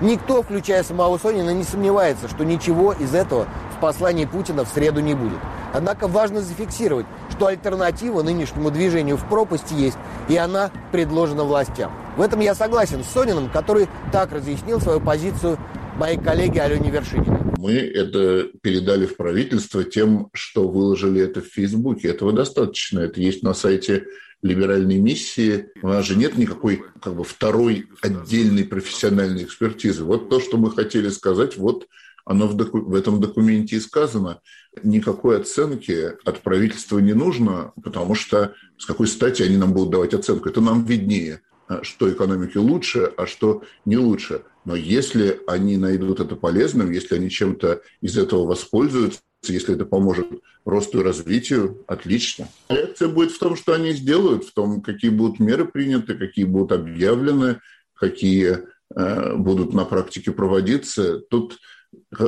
Никто, 0.00 0.42
включая 0.42 0.82
самого 0.82 1.18
Сонина, 1.18 1.50
не 1.50 1.64
сомневается, 1.64 2.28
что 2.28 2.44
ничего 2.44 2.92
из 2.92 3.14
этого 3.14 3.46
в 3.76 3.80
послании 3.80 4.24
Путина 4.24 4.64
в 4.64 4.68
среду 4.68 5.00
не 5.00 5.14
будет. 5.14 5.38
Однако 5.72 6.08
важно 6.08 6.40
зафиксировать, 6.40 7.06
что 7.30 7.46
альтернатива 7.46 8.22
нынешнему 8.22 8.70
движению 8.70 9.16
в 9.16 9.28
пропасти 9.28 9.74
есть, 9.74 9.98
и 10.28 10.36
она 10.36 10.70
предложена 10.90 11.44
властям. 11.44 11.92
В 12.16 12.22
этом 12.22 12.40
я 12.40 12.54
согласен 12.54 13.04
с 13.04 13.08
Сониным, 13.08 13.50
который 13.50 13.88
так 14.12 14.32
разъяснил 14.32 14.80
свою 14.80 15.00
позицию 15.00 15.58
моей 15.96 16.18
коллеге 16.18 16.62
Алене 16.62 16.90
Вершининой. 16.90 17.38
Мы 17.58 17.74
это 17.74 18.44
передали 18.62 19.04
в 19.04 19.16
правительство 19.16 19.84
тем, 19.84 20.30
что 20.32 20.66
выложили 20.66 21.20
это 21.20 21.42
в 21.42 21.46
Фейсбуке. 21.46 22.08
Этого 22.08 22.32
достаточно. 22.32 23.00
Это 23.00 23.20
есть 23.20 23.42
на 23.42 23.52
сайте 23.52 24.04
либеральной 24.42 24.98
миссии, 24.98 25.68
у 25.82 25.88
нас 25.88 26.06
же 26.06 26.16
нет 26.16 26.36
никакой 26.38 26.84
как 27.02 27.14
бы 27.14 27.24
второй 27.24 27.88
отдельной 28.02 28.64
профессиональной 28.64 29.44
экспертизы. 29.44 30.04
Вот 30.04 30.28
то, 30.30 30.40
что 30.40 30.56
мы 30.56 30.70
хотели 30.70 31.08
сказать, 31.08 31.56
вот 31.56 31.86
оно 32.24 32.46
в, 32.46 32.56
доку- 32.56 32.82
в 32.82 32.94
этом 32.94 33.20
документе 33.20 33.76
и 33.76 33.80
сказано. 33.80 34.40
Никакой 34.82 35.40
оценки 35.40 36.12
от 36.24 36.40
правительства 36.42 36.98
не 36.98 37.12
нужно, 37.12 37.72
потому 37.82 38.14
что 38.14 38.54
с 38.78 38.86
какой 38.86 39.08
стати 39.08 39.42
они 39.42 39.56
нам 39.56 39.72
будут 39.72 39.90
давать 39.90 40.14
оценку? 40.14 40.48
Это 40.48 40.60
нам 40.60 40.84
виднее, 40.84 41.40
а, 41.66 41.82
что 41.82 42.10
экономике 42.10 42.58
лучше, 42.58 43.12
а 43.16 43.26
что 43.26 43.62
не 43.84 43.96
лучше. 43.96 44.42
Но 44.64 44.76
если 44.76 45.40
они 45.46 45.76
найдут 45.76 46.20
это 46.20 46.36
полезным, 46.36 46.90
если 46.90 47.16
они 47.16 47.30
чем-то 47.30 47.82
из 48.00 48.16
этого 48.16 48.46
воспользуются, 48.46 49.20
если 49.42 49.74
это 49.74 49.84
поможет 49.84 50.26
росту 50.64 51.00
и 51.00 51.04
развитию, 51.04 51.82
отлично. 51.86 52.48
Реакция 52.68 53.08
будет 53.08 53.32
в 53.32 53.38
том, 53.38 53.56
что 53.56 53.72
они 53.72 53.92
сделают, 53.92 54.44
в 54.44 54.52
том, 54.52 54.82
какие 54.82 55.10
будут 55.10 55.40
меры 55.40 55.64
приняты, 55.64 56.14
какие 56.14 56.44
будут 56.44 56.72
объявлены, 56.72 57.60
какие 57.94 58.58
э, 58.94 59.36
будут 59.36 59.72
на 59.72 59.84
практике 59.84 60.32
проводиться. 60.32 61.20
Тут 61.20 61.58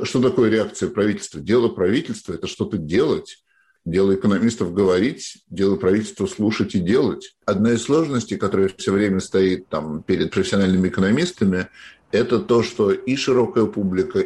что 0.05 0.21
такое 0.21 0.51
реакция 0.51 0.89
правительства? 0.89 1.41
Дело 1.41 1.69
правительства– 1.69 2.33
это 2.35 2.47
что-то 2.47 2.79
делать. 2.79 3.43
Дело 3.85 4.15
экономистов 4.15 4.73
говорить, 4.73 5.39
дело 5.49 5.75
правительства 5.75 6.27
слушать 6.27 6.77
и 6.77 6.79
делать. 6.79 7.37
Одна 7.45 7.73
из 7.73 7.83
сложностей, 7.83 8.37
которая 8.37 8.71
все 8.77 8.93
время 8.93 9.19
стоит 9.19 9.69
там 9.69 10.05
перед 10.05 10.31
профессиональными 10.31 10.89
экономистами, 10.89 11.69
это 12.13 12.39
то, 12.39 12.63
что 12.63 12.93
и 12.93 13.17
широкая 13.17 13.65
публика, 13.65 14.25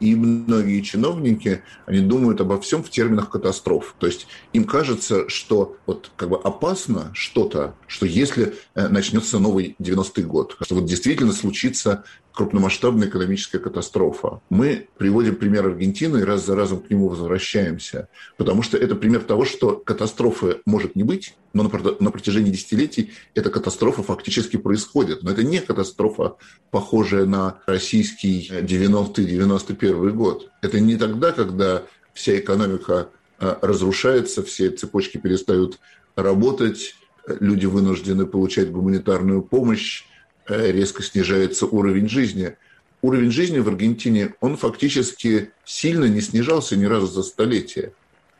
и 0.00 0.14
многие 0.16 0.80
чиновники, 0.80 1.62
они 1.86 2.00
думают 2.00 2.40
обо 2.40 2.60
всем 2.60 2.82
в 2.82 2.90
терминах 2.90 3.30
катастроф. 3.30 3.94
То 3.98 4.06
есть 4.06 4.26
им 4.52 4.64
кажется, 4.64 5.28
что 5.28 5.76
вот 5.86 6.10
как 6.16 6.30
бы 6.30 6.36
опасно 6.36 7.10
что-то, 7.14 7.74
что 7.86 8.06
если 8.06 8.54
э, 8.74 8.88
начнется 8.88 9.38
новый 9.38 9.76
90-й 9.80 10.22
год, 10.22 10.56
что 10.60 10.74
вот 10.76 10.86
действительно 10.86 11.32
случится 11.32 12.04
крупномасштабная 12.32 13.08
экономическая 13.08 13.58
катастрофа. 13.58 14.40
Мы 14.50 14.88
приводим 14.98 15.36
пример 15.36 15.66
Аргентины 15.66 16.18
и 16.18 16.22
раз 16.22 16.46
за 16.46 16.54
разом 16.54 16.80
к 16.80 16.88
нему 16.88 17.08
возвращаемся, 17.08 18.08
потому 18.36 18.62
что 18.62 18.78
это 18.78 18.94
пример 18.94 19.20
того, 19.20 19.44
что 19.44 19.76
катастрофы 19.76 20.58
может 20.64 20.96
не 20.96 21.02
быть, 21.02 21.34
но 21.52 21.64
на 21.64 22.10
протяжении 22.10 22.52
десятилетий 22.52 23.12
эта 23.34 23.50
катастрофа 23.50 24.02
фактически 24.02 24.56
происходит. 24.56 25.22
Но 25.22 25.32
это 25.32 25.42
не 25.42 25.60
катастрофа, 25.60 26.36
похожая 26.70 27.26
на 27.26 27.58
российский 27.66 28.48
90-91 28.48 29.89
год. 29.92 30.50
Это 30.62 30.80
не 30.80 30.96
тогда, 30.96 31.32
когда 31.32 31.84
вся 32.12 32.38
экономика 32.38 33.08
э, 33.38 33.56
разрушается, 33.62 34.42
все 34.42 34.70
цепочки 34.70 35.18
перестают 35.18 35.78
работать, 36.16 36.94
люди 37.26 37.66
вынуждены 37.66 38.26
получать 38.26 38.70
гуманитарную 38.70 39.42
помощь, 39.42 40.04
Э, 40.50 40.72
резко 40.72 41.02
снижается 41.02 41.66
уровень 41.66 42.08
жизни. 42.08 42.56
Уровень 43.02 43.30
жизни 43.30 43.60
в 43.60 43.68
Аргентине, 43.68 44.34
он 44.40 44.56
фактически 44.56 45.52
сильно 45.64 46.06
не 46.06 46.20
снижался 46.20 46.76
ни 46.76 46.86
разу 46.86 47.06
за 47.06 47.22
столетие. 47.22 47.92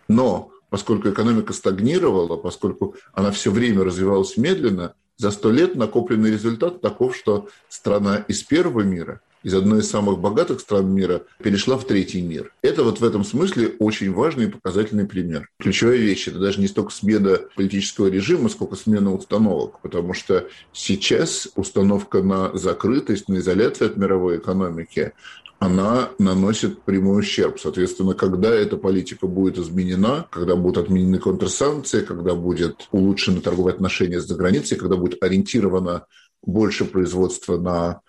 Но 0.08 0.50
поскольку 0.70 1.08
экономика 1.10 1.52
стагнировала, 1.52 2.36
поскольку 2.36 2.96
она 3.12 3.30
все 3.30 3.52
время 3.52 3.84
развивалась 3.84 4.36
медленно, 4.36 4.94
за 5.16 5.30
сто 5.30 5.52
лет 5.52 5.76
накопленный 5.76 6.32
результат 6.32 6.80
таков, 6.80 7.16
что 7.16 7.48
страна 7.68 8.24
из 8.28 8.42
первого 8.42 8.80
мира– 8.80 9.20
из 9.42 9.54
одной 9.54 9.80
из 9.80 9.90
самых 9.90 10.18
богатых 10.18 10.60
стран 10.60 10.92
мира 10.92 11.22
перешла 11.42 11.76
в 11.76 11.86
третий 11.86 12.22
мир. 12.22 12.52
Это 12.62 12.84
вот 12.84 13.00
в 13.00 13.04
этом 13.04 13.24
смысле 13.24 13.74
очень 13.78 14.12
важный 14.12 14.44
и 14.44 14.50
показательный 14.50 15.06
пример. 15.06 15.48
Ключевая 15.58 15.96
вещь– 15.96 16.28
это 16.28 16.38
даже 16.38 16.60
не 16.60 16.66
столько 16.66 16.92
смена 16.92 17.38
политического 17.56 18.08
режима, 18.08 18.48
сколько 18.48 18.76
смена 18.76 19.14
установок, 19.14 19.80
потому 19.80 20.14
что 20.14 20.48
сейчас 20.72 21.48
установка 21.56 22.22
на 22.22 22.56
закрытость, 22.56 23.28
на 23.28 23.38
изоляцию 23.38 23.90
от 23.90 23.96
мировой 23.96 24.38
экономики, 24.38 25.12
она 25.60 26.08
наносит 26.18 26.82
прямой 26.82 27.20
ущерб. 27.20 27.60
Соответственно, 27.60 28.14
когда 28.14 28.50
эта 28.50 28.78
политика 28.78 29.26
будет 29.26 29.58
изменена, 29.58 30.26
когда 30.30 30.56
будут 30.56 30.84
отменены 30.84 31.18
контрсанкции, 31.18 32.00
когда 32.00 32.34
будет 32.34 32.88
улучшены 32.92 33.42
торговые 33.42 33.74
отношения 33.74 34.20
с 34.20 34.26
заграницей, 34.26 34.78
когда 34.78 34.96
будет 34.96 35.22
ориентировано 35.22 36.06
больше 36.42 36.86
производства 36.86 37.58
на 37.58 38.00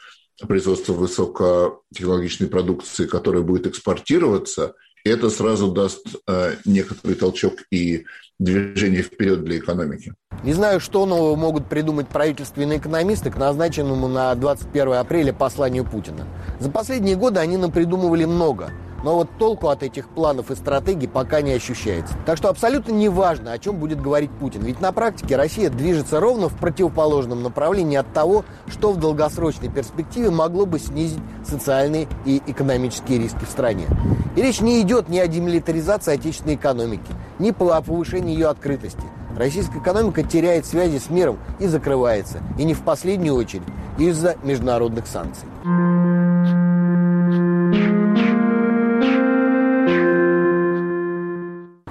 производства 0.48 0.93
высокотехнологичной 0.93 2.48
продукции, 2.48 3.05
которая 3.05 3.43
будет 3.43 3.67
экспортироваться, 3.67 4.75
это 5.03 5.29
сразу 5.29 5.71
даст 5.71 6.05
э, 6.27 6.55
некоторый 6.65 7.15
толчок 7.15 7.53
и 7.71 8.05
движение 8.39 9.03
вперед 9.03 9.43
для 9.43 9.57
экономики. 9.57 10.13
Не 10.43 10.53
знаю, 10.53 10.79
что 10.79 11.05
нового 11.05 11.36
могут 11.36 11.67
придумать 11.67 12.07
правительственные 12.07 12.79
экономисты 12.79 13.29
к 13.29 13.38
назначенному 13.38 14.07
на 14.07 14.33
21 14.33 14.93
апреля 14.93 15.33
посланию 15.33 15.86
Путина. 15.86 16.27
За 16.60 16.71
последние 16.71 17.15
годы 17.15 17.39
они 17.39 17.57
напридумывали 17.57 18.25
много. 18.25 18.71
Но 19.03 19.15
вот 19.15 19.29
толку 19.38 19.70
от 19.70 19.84
этих 19.84 20.10
планов 20.10 20.51
и 20.51 20.55
стратегий 20.55 21.08
пока 21.08 21.41
не 21.41 21.53
ощущается. 21.53 22.15
Так 22.25 22.38
что 22.38 22.50
абсолютно 22.50 22.91
не 22.91 23.10
важно, 23.10 23.51
о 23.51 23.60
чем 23.60 23.77
будет 23.77 24.01
говорить 24.01 24.31
Путин. 24.31 24.62
Ведь 24.62 24.81
на 24.81 24.91
практике 24.91 25.36
Россия 25.36 25.70
движется 25.70 26.20
ровно 26.20 26.50
в 26.50 26.58
противоположном 26.58 27.43
направлении 27.43 27.98
от 27.98 28.12
того, 28.13 28.46
что 28.67 28.91
в 28.91 28.98
долгосрочной 28.98 29.70
перспективе 29.70 30.29
могло 30.29 30.65
бы 30.65 30.79
снизить 30.79 31.22
социальные 31.43 32.08
и 32.25 32.41
экономические 32.48 33.20
риски 33.20 33.46
в 33.46 33.50
стране. 33.50 33.88
И 34.36 34.41
речь 34.41 34.62
не 34.62 34.81
идет 34.81 35.10
ни 35.10 35.20
о 35.20 35.27
демилитаризации 35.27 36.13
отечественной 36.13 36.55
экономики, 36.55 37.12
ни 37.39 37.50
о 37.50 37.81
повышении 37.81 38.34
ее 38.34 38.48
открытости. 38.48 39.03
Российская 39.38 39.79
экономика 39.79 40.24
теряет 40.24 40.65
связи 40.65 41.00
с 41.00 41.10
миром 41.10 41.39
и 41.60 41.67
закрывается. 41.67 42.39
И 42.58 42.63
не 42.63 42.74
в 42.74 42.81
последнюю 42.81 43.36
очередь 43.36 43.63
из-за 43.98 44.36
международных 44.43 45.08
санкций. 45.08 45.48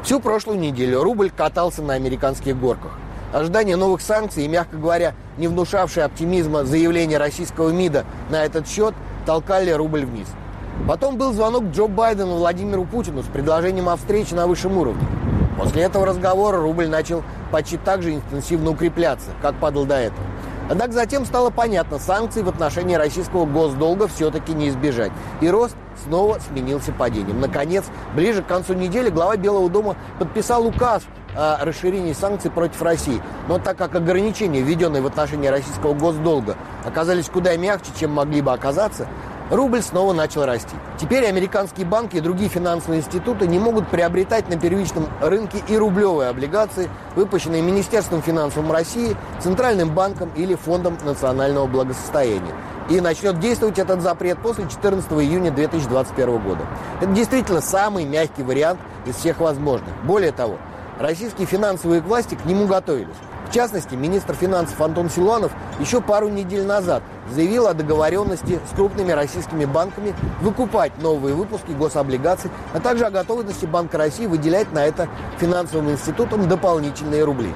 Всю 0.02 0.19
прошлую 0.19 0.59
неделю 0.59 1.02
рубль 1.02 1.30
катался 1.30 1.83
на 1.83 1.92
американских 1.92 2.59
горках. 2.59 2.92
Ожидание 3.35 3.76
новых 3.76 4.00
санкций 4.00 4.45
и, 4.45 4.49
мягко 4.49 4.78
говоря, 4.78 5.14
не 5.37 5.47
внушавшие 5.47 6.04
оптимизма 6.04 6.64
заявления 6.64 7.19
российского 7.19 7.69
МИДа 7.71 8.07
на 8.30 8.42
этот 8.42 8.66
счет 8.66 8.95
толкали 9.26 9.71
рубль 9.71 10.07
вниз. 10.07 10.26
Потом 10.88 11.19
был 11.19 11.35
звонок 11.35 11.64
Джо 11.73 11.87
Байдену 11.87 12.37
Владимиру 12.37 12.87
Путину 12.87 13.23
с 13.23 13.26
предложением 13.26 13.90
о 13.90 13.97
встрече 13.97 14.35
на 14.35 14.47
высшем 14.47 14.78
уровне. 14.78 15.07
После 15.59 15.83
этого 15.83 16.07
разговора 16.07 16.57
рубль 16.57 16.88
начал 16.88 17.23
почти 17.52 17.76
так 17.76 18.02
же 18.02 18.14
интенсивно 18.14 18.71
укрепляться, 18.71 19.28
как 19.42 19.54
падал 19.57 19.85
до 19.85 19.97
этого. 19.97 20.25
Однако 20.71 20.92
затем 20.92 21.26
стало 21.26 21.50
понятно, 21.50 21.99
санкций 21.99 22.42
в 22.42 22.49
отношении 22.49 22.95
российского 22.95 23.45
госдолга 23.45 24.09
все-таки 24.09 24.54
не 24.54 24.71
избежать. 24.71 25.12
И 25.42 25.50
рост 25.50 25.76
снова 26.04 26.38
сменился 26.38 26.92
падением. 26.92 27.40
Наконец, 27.40 27.85
ближе 28.14 28.42
к 28.42 28.47
концу 28.47 28.75
недели 28.75 29.11
глава 29.11 29.37
Белого 29.37 29.69
дома 29.69 29.97
подписал 30.19 30.66
указ 30.66 31.02
о 31.37 31.64
расширении 31.64 32.12
санкций 32.12 32.50
против 32.50 32.83
России. 32.83 33.23
Но 33.49 33.59
так 33.59 33.76
как 33.76 33.95
ограничения, 33.95 34.62
введенные 34.62 35.02
в 35.02 35.07
отношении 35.07 35.49
российского 35.49 35.95
госдолга, 35.95 36.57
оказались 36.85 37.28
куда 37.28 37.57
мягче, 37.57 37.90
чем 37.99 38.12
могли 38.12 38.40
бы 38.40 38.52
оказаться, 38.52 39.07
рубль 39.50 39.83
снова 39.83 40.12
начал 40.12 40.45
расти. 40.45 40.75
Теперь 40.99 41.26
американские 41.26 41.87
банки 41.87 42.16
и 42.16 42.21
другие 42.21 42.49
финансовые 42.49 43.00
институты 43.00 43.47
не 43.47 43.59
могут 43.59 43.88
приобретать 43.88 44.49
на 44.49 44.59
первичном 44.59 45.09
рынке 45.21 45.62
и 45.69 45.76
рублевые 45.76 46.30
облигации, 46.30 46.88
выпущенные 47.16 47.62
Министерством 47.62 48.23
финансов 48.23 48.69
России, 48.71 49.16
Центральным 49.40 49.90
банком 49.90 50.30
или 50.37 50.54
Фондом 50.54 50.97
национального 51.04 51.66
благосостояния. 51.66 52.54
И 52.90 53.00
начнет 53.00 53.38
действовать 53.38 53.78
этот 53.78 54.00
запрет 54.02 54.38
после 54.42 54.68
14 54.68 55.12
июня 55.12 55.52
2021 55.52 56.38
года. 56.38 56.66
Это 57.00 57.12
действительно 57.12 57.61
самый 57.61 58.04
мягкий 58.04 58.42
вариант 58.42 58.80
из 59.06 59.14
всех 59.14 59.38
возможных. 59.38 59.90
Более 60.02 60.32
того, 60.32 60.59
российские 60.99 61.47
финансовые 61.47 62.00
власти 62.00 62.35
к 62.35 62.44
нему 62.44 62.66
готовились. 62.66 63.14
В 63.49 63.52
частности, 63.52 63.94
министр 63.94 64.35
финансов 64.35 64.80
Антон 64.80 65.09
Силуанов 65.09 65.52
еще 65.78 66.00
пару 66.00 66.28
недель 66.28 66.64
назад 66.64 67.04
заявил 67.32 67.68
о 67.68 67.75
договоренности 67.75 68.59
с 68.68 68.75
крупными 68.75 69.12
российскими 69.12 69.66
банками 69.66 70.12
выкупать 70.40 71.00
новые 71.00 71.37
выпуски 71.37 71.70
гособлигаций, 71.70 72.50
а 72.75 72.80
также 72.80 73.06
о 73.06 73.11
готовности 73.11 73.66
Банка 73.66 73.99
России 73.99 74.26
выделять 74.26 74.73
на 74.73 74.85
это 74.85 75.09
финансовым 75.38 75.92
институтам 75.92 76.49
дополнительные 76.49 77.23
рубли. 77.23 77.54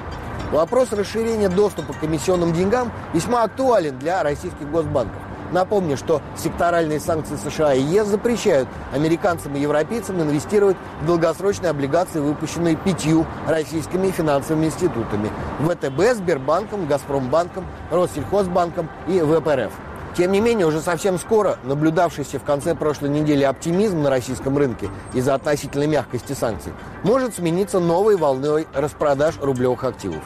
Вопрос 0.51 0.93
расширения 0.93 1.49
доступа 1.49 1.93
к 1.93 1.99
комиссионным 1.99 2.53
деньгам 2.53 2.91
весьма 3.13 3.43
актуален 3.43 3.97
для 3.97 4.23
российских 4.23 4.69
госбанков. 4.71 5.24
Напомню, 5.51 5.95
что 5.95 6.21
секторальные 6.35 6.99
санкции 6.99 7.35
США 7.35 7.73
и 7.73 7.81
ЕС 7.81 8.07
запрещают 8.07 8.67
американцам 8.93 9.55
и 9.55 9.59
европейцам 9.59 10.21
инвестировать 10.21 10.77
в 11.01 11.05
долгосрочные 11.05 11.69
облигации, 11.69 12.19
выпущенные 12.19 12.75
пятью 12.75 13.25
российскими 13.47 14.09
финансовыми 14.09 14.65
институтами– 14.65 15.29
ВТБ, 15.59 16.17
Сбербанком, 16.17 16.87
Газпромбанком, 16.87 17.65
Россельхозбанком 17.91 18.89
и 19.07 19.19
ВПРФ. 19.21 19.71
Тем 20.17 20.31
не 20.31 20.39
менее, 20.39 20.65
уже 20.65 20.79
совсем 20.79 21.19
скоро 21.19 21.57
наблюдавшийся 21.63 22.39
в 22.39 22.43
конце 22.43 22.73
прошлой 22.73 23.09
недели 23.09 23.43
оптимизм 23.43 24.01
на 24.01 24.09
российском 24.09 24.57
рынке 24.57 24.89
из-за 25.13 25.35
относительной 25.35 25.87
мягкости 25.87 26.31
санкций 26.31 26.71
может 27.03 27.35
смениться 27.35 27.79
новой 27.79 28.15
волной 28.15 28.65
распродаж 28.73 29.35
рублевых 29.41 29.83
активов. 29.83 30.23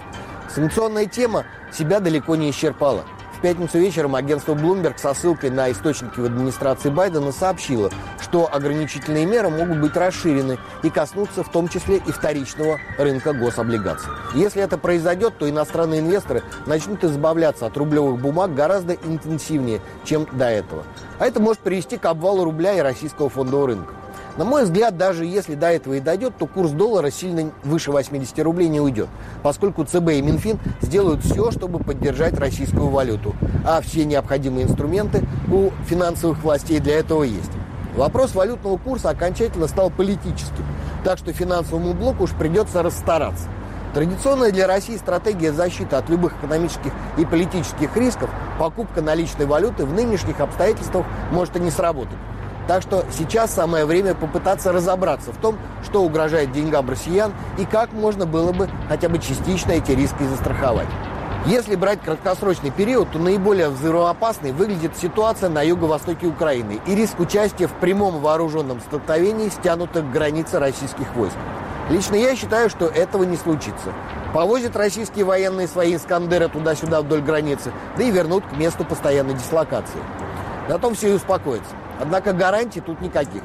Санкционная 0.53 1.08
тема 1.08 1.45
себя 1.73 1.99
далеко 1.99 2.36
не 2.36 2.51
исчерпала– 2.51 3.03
пятницу 3.41 3.80
вечером 3.80 4.15
агентство 4.15 4.54
Bloomberg 4.54 4.97
со 4.97 5.13
ссылкой 5.13 5.49
на 5.49 5.71
источники 5.71 6.19
в 6.19 6.25
администрации 6.25 6.89
Байдена 6.89 7.32
сообщило, 7.32 7.89
что 8.21 8.54
ограничительные 8.54 9.25
меры 9.25 9.49
могут 9.49 9.80
быть 9.80 9.95
расширены 9.95 10.58
и 10.84 10.89
коснуться 10.89 11.43
в 11.43 11.49
том 11.49 11.67
числе 11.67 11.97
и 11.97 12.12
вторичного 12.12 12.80
рынка 12.97 13.34
гособлигаций. 13.34 14.10
Если 14.34 14.62
это 14.62 14.78
произойдет, 14.78 15.38
то 15.38 15.49
иностранные 15.49 16.02
инвесторы 16.02 16.43
начнут 16.65 17.04
избавляться 17.04 17.65
от 17.65 17.78
рублевых 17.78 18.19
бумаг 18.19 18.54
гораздо 18.54 18.93
интенсивнее, 18.93 19.82
чем 20.04 20.28
до 20.32 20.45
этого. 20.45 20.84
А 21.17 21.25
это 21.25 21.39
может 21.39 21.60
привести 21.60 21.97
к 21.97 22.06
обвалу 22.06 22.43
рубля 22.43 22.73
и 22.73 22.80
российского 22.80 23.30
фондового 23.30 23.67
рынка. 23.67 23.98
На 24.39 24.45
мой 24.45 24.63
взгляд, 24.63 24.95
даже 24.95 25.25
если 25.25 25.56
до 25.56 25.69
этого 25.69 25.95
и 25.95 25.99
дойдет, 25.99 26.32
то 26.39 26.47
курс 26.47 26.71
доллара 26.71 27.12
сильно 27.12 27.52
выше 27.65 27.91
80 27.91 28.39
рублей 28.39 28.69
не 28.69 28.80
уйдет, 28.80 29.10
поскольку 29.43 29.84
ЦБ 29.84 30.12
и 30.12 30.21
Минфин 30.21 30.58
сделают 30.80 31.25
все, 31.25 31.52
чтобы 31.52 31.80
поддержать 31.80 32.39
российскую 32.39 32.88
валюту, 32.88 33.36
а 33.65 33.82
все 33.82 34.06
необходимые 34.06 34.65
инструменты 34.65 35.25
у 35.52 35.71
финансовых 35.86 36.41
властей 36.41 36.80
для 36.80 36.99
этого 36.99 37.23
есть. 37.23 37.52
Вопрос 37.97 38.34
валютного 38.34 38.78
курса 38.78 39.10
окончательно 39.10 39.67
стал 39.67 39.89
политическим, 39.89 40.65
так 41.04 41.17
что 41.17 41.34
финансовому 41.34 41.93
блоку 41.93 42.23
уж 42.23 42.32
придется 42.32 42.82
расстараться. 42.82 43.49
Традиционная 43.93 44.54
для 44.54 44.67
России 44.67 44.95
стратегия 44.95 45.52
защиты 45.52 45.97
от 45.97 46.08
любых 46.08 46.36
экономических 46.41 46.93
и 47.17 47.25
политических 47.25 47.93
рисков, 47.97 48.30
покупка 48.58 49.02
наличной 49.02 49.47
валюты 49.47 49.84
в 49.84 49.91
нынешних 49.91 50.39
обстоятельствах 50.39 51.06
может 51.30 51.58
и 51.58 51.60
не 51.60 51.71
сработать. 51.71 52.17
Так 52.69 52.84
что 52.84 53.03
сейчас 53.12 53.51
самое 53.51 53.84
время 53.84 54.13
попытаться 54.13 54.71
разобраться 54.71 55.32
в 55.32 55.38
том, 55.38 55.58
что 55.84 56.03
угрожает 56.03 56.51
деньгам 56.51 56.88
россиян 56.88 57.34
и 57.58 57.65
как 57.65 57.93
можно 57.93 58.27
было 58.27 58.51
бы 58.51 58.69
хотя 58.88 59.10
бы 59.10 59.17
частично 59.17 59.71
эти 59.71 59.93
риски 59.93 60.21
застраховать. 60.21 60.88
Если 61.47 61.75
брать 61.75 61.99
краткосрочный 62.01 62.69
период, 62.69 63.10
то 63.10 63.17
наиболее 63.17 63.69
взрывоопасной 63.69 64.51
выглядит 64.51 64.95
ситуация 64.95 65.49
на 65.49 65.63
юго-востоке 65.63 66.27
Украины 66.27 66.79
и 66.86 66.93
риск 66.93 67.19
участия 67.19 67.65
в 67.65 67.73
прямом 67.73 68.19
вооруженном 68.19 68.82
столкновении 68.82 69.49
стянутых 69.49 70.08
к 70.08 70.12
границе 70.12 70.60
российских 70.60 71.15
войск. 71.15 71.38
Лично 71.89 72.17
я 72.17 72.36
считаю, 72.36 72.69
что 72.69 72.86
этого 72.86 73.23
не 73.23 73.38
случится. 73.38 73.93
Повозят 74.32 74.75
российские 74.75 75.25
военные 75.25 75.67
свои 75.67 75.95
«Искандеры» 75.95 76.49
туда-сюда 76.49 77.01
вдоль 77.01 77.21
границы, 77.21 77.71
да 77.97 78.03
и 78.03 78.12
вернут 78.12 78.43
к 78.45 78.55
месту 78.58 78.86
постоянной 78.86 79.34
дислокации. 79.34 80.01
На 80.67 80.77
том 80.77 80.93
все 80.93 81.10
и 81.10 81.13
успокоится. 81.13 81.73
Однако 81.99 82.33
гарантий 82.33 82.79
тут 82.79 83.01
никаких. 83.01 83.41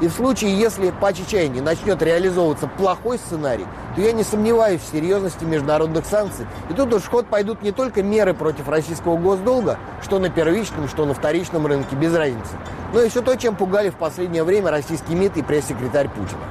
И 0.00 0.08
в 0.08 0.12
случае, 0.12 0.58
если 0.58 0.90
по 0.90 1.12
чечайне 1.12 1.62
начнет 1.62 2.02
реализовываться 2.02 2.66
плохой 2.66 3.18
сценарий, 3.18 3.66
то 3.94 4.02
я 4.02 4.12
не 4.12 4.22
сомневаюсь 4.22 4.82
в 4.82 4.92
серьезности 4.92 5.44
международных 5.44 6.04
санкций. 6.04 6.46
И 6.68 6.74
тут 6.74 6.92
уж 6.92 7.02
в 7.02 7.08
ход 7.08 7.28
пойдут 7.28 7.62
не 7.62 7.72
только 7.72 8.02
меры 8.02 8.34
против 8.34 8.68
российского 8.68 9.16
госдолга, 9.16 9.78
что 10.02 10.18
на 10.18 10.28
первичном, 10.28 10.88
что 10.88 11.06
на 11.06 11.14
вторичном 11.14 11.66
рынке, 11.66 11.96
без 11.96 12.14
разницы, 12.14 12.52
но 12.92 13.08
все 13.08 13.22
то, 13.22 13.34
чем 13.36 13.56
пугали 13.56 13.88
в 13.88 13.96
последнее 13.96 14.44
время 14.44 14.70
российский 14.70 15.14
МИД 15.14 15.38
и 15.38 15.42
пресс-секретарь 15.42 16.08
Путина. 16.08 16.42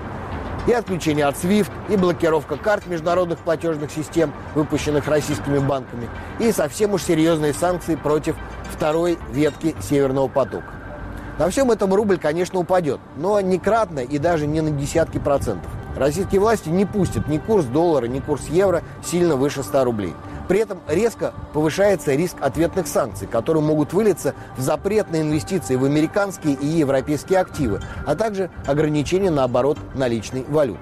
И 0.67 0.73
отключение 0.73 1.27
от 1.27 1.35
SWIFT, 1.35 1.69
и 1.89 1.95
блокировка 1.95 2.57
карт 2.57 2.87
международных 2.87 3.37
платежных 3.37 3.91
систем, 3.91 4.33
выпущенных 4.55 5.07
российскими 5.07 5.59
банками, 5.59 6.09
и 6.39 6.51
совсем 6.51 6.93
уж 6.93 7.03
серьезные 7.03 7.53
санкции 7.53 7.95
против 7.95 8.35
второй 8.71 9.19
ветки 9.31 9.75
Северного 9.79 10.27
потока. 10.27 10.73
На 11.37 11.49
всем 11.49 11.69
этом 11.69 11.93
рубль, 11.93 12.17
конечно, 12.17 12.59
упадет, 12.59 13.01
но 13.17 13.41
не 13.41 13.59
кратно 13.59 13.99
и 13.99 14.17
даже 14.19 14.47
не 14.47 14.61
на 14.61 14.71
десятки 14.71 15.17
процентов. 15.17 15.69
Российские 15.97 16.39
власти 16.39 16.69
не 16.69 16.85
пустят 16.85 17.27
ни 17.27 17.37
курс 17.37 17.65
доллара, 17.65 18.05
ни 18.05 18.19
курс 18.19 18.47
евро 18.47 18.83
сильно 19.03 19.35
выше 19.35 19.61
100 19.61 19.83
рублей. 19.83 20.13
При 20.47 20.59
этом 20.59 20.79
резко 20.87 21.33
повышается 21.53 22.13
риск 22.13 22.37
ответных 22.39 22.87
санкций, 22.87 23.27
которые 23.27 23.63
могут 23.63 23.91
вылиться 23.91 24.33
в 24.55 24.61
запрет 24.61 25.11
на 25.11 25.19
инвестиции 25.21 25.75
в 25.75 25.83
американские 25.83 26.53
и 26.53 26.67
европейские 26.67 27.39
активы, 27.39 27.81
а 28.05 28.15
также 28.15 28.49
ограничения 28.65 29.31
на 29.31 29.43
оборот 29.43 29.77
наличной 29.93 30.45
валюты. 30.47 30.79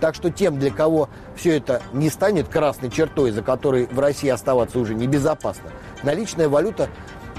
Так 0.00 0.14
что 0.14 0.30
тем, 0.30 0.58
для 0.58 0.70
кого 0.70 1.08
все 1.34 1.56
это 1.56 1.80
не 1.92 2.10
станет 2.10 2.48
красной 2.48 2.90
чертой, 2.90 3.30
за 3.32 3.42
которой 3.42 3.88
в 3.90 3.98
России 3.98 4.28
оставаться 4.28 4.78
уже 4.78 4.94
небезопасно, 4.94 5.70
наличная 6.02 6.48
валюта 6.48 6.88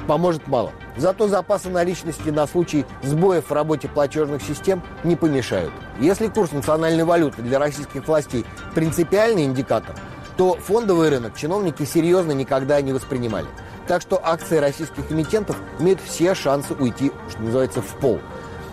поможет 0.07 0.47
мало. 0.47 0.71
Зато 0.95 1.27
запасы 1.27 1.69
наличности 1.69 2.29
на 2.29 2.47
случай 2.47 2.85
сбоев 3.03 3.49
в 3.49 3.53
работе 3.53 3.87
платежных 3.87 4.41
систем 4.41 4.81
не 5.03 5.15
помешают. 5.15 5.71
Если 5.99 6.27
курс 6.27 6.51
национальной 6.51 7.03
валюты 7.03 7.43
для 7.43 7.59
российских 7.59 8.07
властей 8.07 8.45
принципиальный 8.73 9.43
индикатор, 9.43 9.95
то 10.37 10.55
фондовый 10.55 11.09
рынок 11.09 11.35
чиновники 11.35 11.83
серьезно 11.83 12.31
никогда 12.31 12.81
не 12.81 12.93
воспринимали. 12.93 13.47
Так 13.87 14.01
что 14.01 14.19
акции 14.23 14.57
российских 14.57 15.11
эмитентов 15.11 15.55
имеют 15.79 15.99
все 16.01 16.35
шансы 16.35 16.73
уйти, 16.73 17.11
что 17.29 17.41
называется, 17.41 17.81
в 17.81 17.99
пол. 17.99 18.19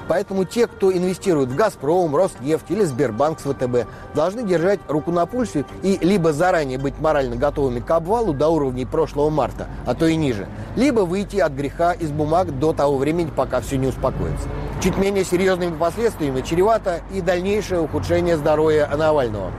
Поэтому 0.09 0.45
те, 0.45 0.67
кто 0.67 0.93
инвестирует 0.93 1.51
в 1.51 1.57
«Газпром», 1.57 2.14
«Роснефть» 2.14 2.71
или 2.71 2.85
«Сбербанк» 2.85 3.40
с 3.40 3.43
ВТБ, 3.43 3.88
должны 4.14 4.43
держать 4.43 4.81
руку 4.88 5.11
на 5.11 5.27
пульсе 5.27 5.64
и 5.83 5.99
либо 6.01 6.33
заранее 6.33 6.79
быть 6.79 6.99
морально 7.01 7.37
готовыми 7.37 7.81
к 7.81 7.90
обвалу 7.90 8.33
до 8.33 8.49
уровней 8.49 8.85
прошлого 8.85 9.31
марта, 9.31 9.69
а 9.87 9.95
то 9.95 10.07
и 10.07 10.17
ниже, 10.17 10.47
либо 10.77 11.01
выйти 11.01 11.38
от 11.38 11.53
греха 11.53 11.93
из 11.93 12.11
бумаг 12.11 12.59
до 12.59 12.73
того 12.73 12.99
времени, 12.99 13.31
пока 13.35 13.61
все 13.61 13.79
не 13.79 13.87
успокоится. 13.87 14.49
Чуть 14.83 14.99
менее 14.99 15.25
серьезными 15.25 15.77
последствиями 15.77 16.43
чревато 16.43 17.01
и 17.12 17.21
дальнейшее 17.21 17.81
ухудшение 17.81 18.37
здоровья 18.37 18.88
Навального. 18.95 19.51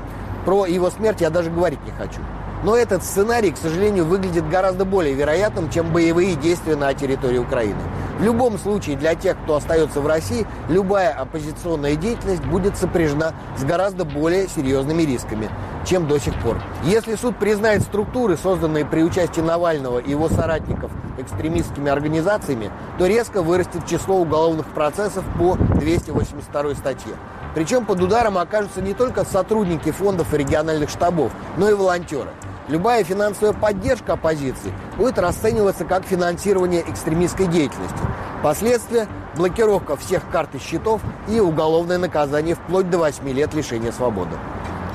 Про 0.46 0.68
его 0.68 0.92
смерть 0.92 1.22
я 1.22 1.32
даже 1.32 1.50
говорить 1.50 1.84
не 1.86 1.92
хочу. 1.92 2.22
Но 2.64 2.76
этот 2.76 3.04
сценарий, 3.04 3.52
к 3.52 3.58
сожалению, 3.58 4.06
выглядит 4.06 4.50
гораздо 4.50 4.86
более 4.86 5.14
вероятным, 5.14 5.70
чем 5.70 5.92
боевые 5.92 6.36
действия 6.36 6.76
на 6.76 6.94
территории 6.94 7.38
Украины. 7.38 7.80
В 8.20 8.24
любом 8.24 8.58
случае, 8.58 8.96
для 8.96 9.14
тех, 9.14 9.38
кто 9.44 9.58
остается 9.58 10.00
в 10.00 10.08
России, 10.08 10.48
любая 10.70 11.12
оппозиционная 11.12 11.96
деятельность 11.96 12.46
будет 12.46 12.78
сопряжена 12.78 13.34
с 13.58 13.64
гораздо 13.64 14.06
более 14.06 14.48
серьезными 14.48 15.04
рисками, 15.04 15.50
чем 15.86 16.08
до 16.08 16.18
сих 16.18 16.34
пор. 16.42 16.58
Если 16.86 17.16
суд 17.16 17.38
признает 17.38 17.82
структуры, 17.82 18.38
созданные 18.38 18.86
при 18.86 19.04
участии 19.04 19.42
Навального 19.42 20.00
и 20.00 20.12
его 20.12 20.30
соратников 20.30 20.92
экстремистскими 21.18 21.90
организациями, 21.90 22.72
то 22.98 23.06
резко 23.06 23.42
вырастет 23.42 23.86
число 23.86 24.18
уголовных 24.18 24.66
процессов 24.68 25.24
по 25.38 25.56
282 25.56 26.76
статье. 26.76 27.14
Причем 27.56 27.86
под 27.86 28.02
ударом 28.02 28.38
окажутся 28.38 28.82
не 28.82 28.94
только 28.94 29.24
сотрудники 29.26 29.90
фондов 29.90 30.34
и 30.34 30.38
региональных 30.38 30.90
штабов, 30.90 31.32
но 31.58 31.70
и 31.70 31.74
волонтеры. 31.74 32.30
Любая 32.68 33.04
финансовая 33.04 33.54
поддержка 33.54 34.14
оппозиции 34.14 34.74
будет 34.98 35.18
расцениваться 35.18 35.86
как 35.86 36.04
финансирование 36.04 36.84
экстремистской 36.88 37.48
деятельности. 37.48 37.98
Последствия– 38.44 39.08
блокировка 39.38 39.96
всех 39.96 40.30
карт 40.32 40.54
и 40.56 40.60
счетов 40.60 41.02
и 41.30 41.40
уголовное 41.40 41.98
наказание 41.98 42.56
вплоть 42.56 42.90
до 42.90 42.98
8 42.98 43.28
лет 43.30 43.54
лишения 43.54 43.92
свободы. 43.92 44.36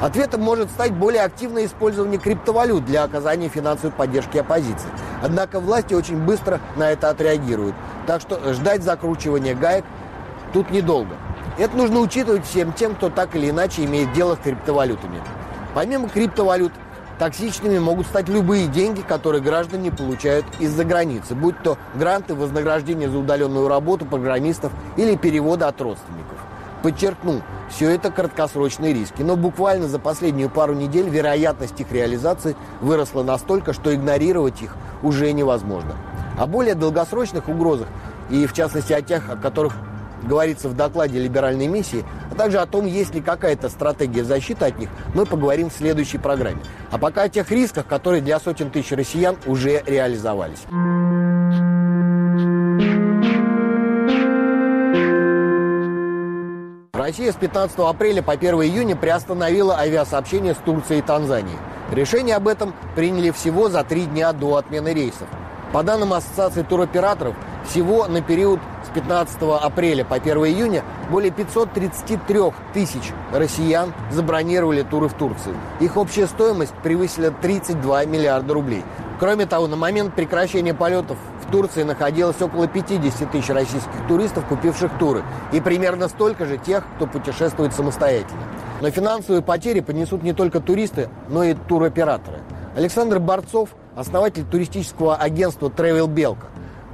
Ответом 0.01 0.41
может 0.43 0.71
стать 0.71 0.93
более 0.93 1.23
активное 1.23 1.67
использование 1.67 2.19
криптовалют 2.19 2.85
для 2.85 3.05
оказания 3.05 3.49
финансовой 3.49 3.93
поддержки 3.93 4.39
оппозиции. 4.39 4.89
Однако 5.23 5.61
власти 5.61 5.95
очень 5.95 6.19
быстро 6.19 6.61
на 6.77 6.91
это 6.91 7.11
отреагируют. 7.11 7.75
Так 8.07 8.21
что 8.21 8.53
ждать 8.53 8.83
закручивания 8.83 9.55
гаек 9.55 9.85
тут 10.53 10.71
недолго. 10.71 11.17
Это 11.61 11.77
нужно 11.77 12.01
учитывать 12.01 12.47
всем 12.47 12.73
тем, 12.73 12.95
кто 12.95 13.11
так 13.11 13.37
или 13.37 13.51
иначе 13.51 13.85
имеет 13.85 14.15
дело 14.15 14.35
с 14.35 14.39
криптовалютами. 14.39 15.21
Помимо 15.75 16.09
криптовалют, 16.09 16.73
Токсичными 17.19 17.79
могут 17.79 18.07
стать 18.07 18.31
любые 18.31 18.67
деньги, 18.67 19.03
которые 19.03 19.43
граждане 19.43 19.93
получают 19.93 20.47
из-за 20.59 20.87
границы, 20.87 21.35
будь 21.35 21.63
то 21.63 21.77
гранты, 21.95 22.35
вознаграждение 22.35 23.11
за 23.11 23.19
удаленную 23.19 23.69
работу 23.69 24.07
программистов 24.07 24.73
или 24.97 25.17
переводы 25.17 25.67
от 25.67 25.79
родственников. 25.83 26.39
Подчеркну, 26.83 27.43
все 27.69 27.91
это 27.91 28.11
краткосрочные 28.11 28.95
риски, 28.95 29.21
но 29.21 29.37
буквально 29.37 29.87
за 29.87 29.99
последнюю 29.99 30.49
пару 30.49 30.73
недель 30.73 31.11
вероятность 31.11 31.79
их 31.79 31.93
реализации 31.93 32.57
выросла 32.81 33.23
настолько, 33.23 33.75
что 33.75 33.95
игнорировать 33.95 34.63
их 34.63 34.75
уже 35.03 35.31
невозможно. 35.33 35.97
О 36.39 36.47
более 36.47 36.75
долгосрочных 36.75 37.51
угрозах 37.51 37.89
и, 38.31 38.47
в 38.47 38.55
частности, 38.55 38.95
о 38.95 39.03
тех, 39.03 39.29
о 39.29 39.37
которых 39.37 39.75
говорится 40.23 40.69
в 40.69 40.77
докладе 40.77 41.19
либеральной 41.19 41.67
миссии, 41.67 42.05
а 42.31 42.35
также 42.35 42.59
о 42.59 42.67
том, 42.67 42.87
есть 42.87 43.15
ли 43.15 43.21
какая-то 43.21 43.69
стратегия 43.69 44.25
защиты 44.25 44.67
от 44.67 44.79
них, 44.79 44.89
мы 45.15 45.27
поговорим 45.27 45.71
в 45.71 45.73
следующей 45.73 46.19
программе. 46.19 46.61
А 46.91 46.99
пока 46.99 47.23
о 47.23 47.29
тех 47.29 47.51
рисках, 47.51 47.87
которые 47.87 48.23
для 48.23 48.39
сотен 48.41 48.71
тысяч 48.71 48.93
россиян 48.93 49.37
уже 49.47 49.83
реализовались. 49.87 50.67
Россия 56.93 57.33
с 57.33 57.37
15 57.37 57.79
апреля 57.79 58.23
по 58.23 58.35
1 58.35 58.55
июня 58.57 58.95
приостановила 58.95 59.79
авиасообщение 59.79 60.55
с 60.55 60.59
Турцией 60.59 61.01
и 61.01 61.03
Танзанией. 61.03 61.57
Решение 61.91 62.37
об 62.37 62.47
этом 62.47 62.73
приняли 62.95 63.31
всего 63.31 63.69
за 63.69 63.83
три 63.83 64.05
дня 64.05 64.33
до 64.33 64.57
отмены 64.57 64.95
рейсов. 64.95 65.27
По 65.73 65.83
данным 65.83 66.13
Ассоциации 66.13 66.63
туроператоров, 66.63 67.35
всего 67.69 68.07
на 68.07 68.23
период 68.23 68.61
с 68.91 68.93
15 68.93 69.43
апреля 69.63 70.05
по 70.05 70.17
1 70.17 70.37
июня 70.39 70.83
более 71.11 71.31
533 71.31 72.41
тысяч 72.75 73.13
россиян 73.33 73.93
забронировали 74.11 74.83
туры 74.83 75.09
в 75.09 75.15
Турцию. 75.15 75.55
Их 75.81 75.97
общая 75.97 76.27
стоимость 76.27 76.75
превысила 76.83 77.31
32 77.31 78.05
миллиарда 78.07 78.55
рублей. 78.55 78.85
Кроме 79.21 79.47
того, 79.47 79.67
на 79.67 79.77
момент 79.77 80.15
прекращения 80.15 80.75
полетов 80.75 81.19
в 81.47 81.53
Турции 81.53 81.83
находилось 81.83 82.41
около 82.41 82.67
50 82.67 83.31
тысяч 83.31 83.49
российских 83.51 84.07
туристов, 84.09 84.47
купивших 84.47 84.91
туры, 84.99 85.23
и 85.53 85.61
примерно 85.61 86.09
столько 86.09 86.47
же 86.47 86.57
тех, 86.57 86.85
кто 86.97 87.07
путешествует 87.07 87.73
самостоятельно. 87.73 88.43
Но 88.81 88.91
финансовые 88.91 89.43
потери 89.43 89.81
понесут 89.81 90.23
не 90.23 90.33
только 90.33 90.61
туристы, 90.61 91.11
но 91.29 91.45
и 91.45 91.55
туроператоры. 91.55 92.39
Александр 92.75 93.19
Борцов, 93.19 93.71
основатель 93.95 94.45
туристического 94.45 95.17
агентства 95.17 95.69
Travel 95.69 96.09
Белка, 96.09 96.47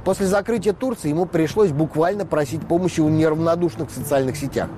После 0.07 0.25
закрытия 0.25 0.71
Турции 0.71 1.09
ему 1.09 1.25
пришлось 1.25 1.71
буквально 1.71 2.25
просить 2.25 2.65
помощи 2.65 3.01
у 3.01 3.09
неравнодушных 3.09 3.89
в 3.89 3.91
социальных 3.91 4.37
сетях, 4.37 4.69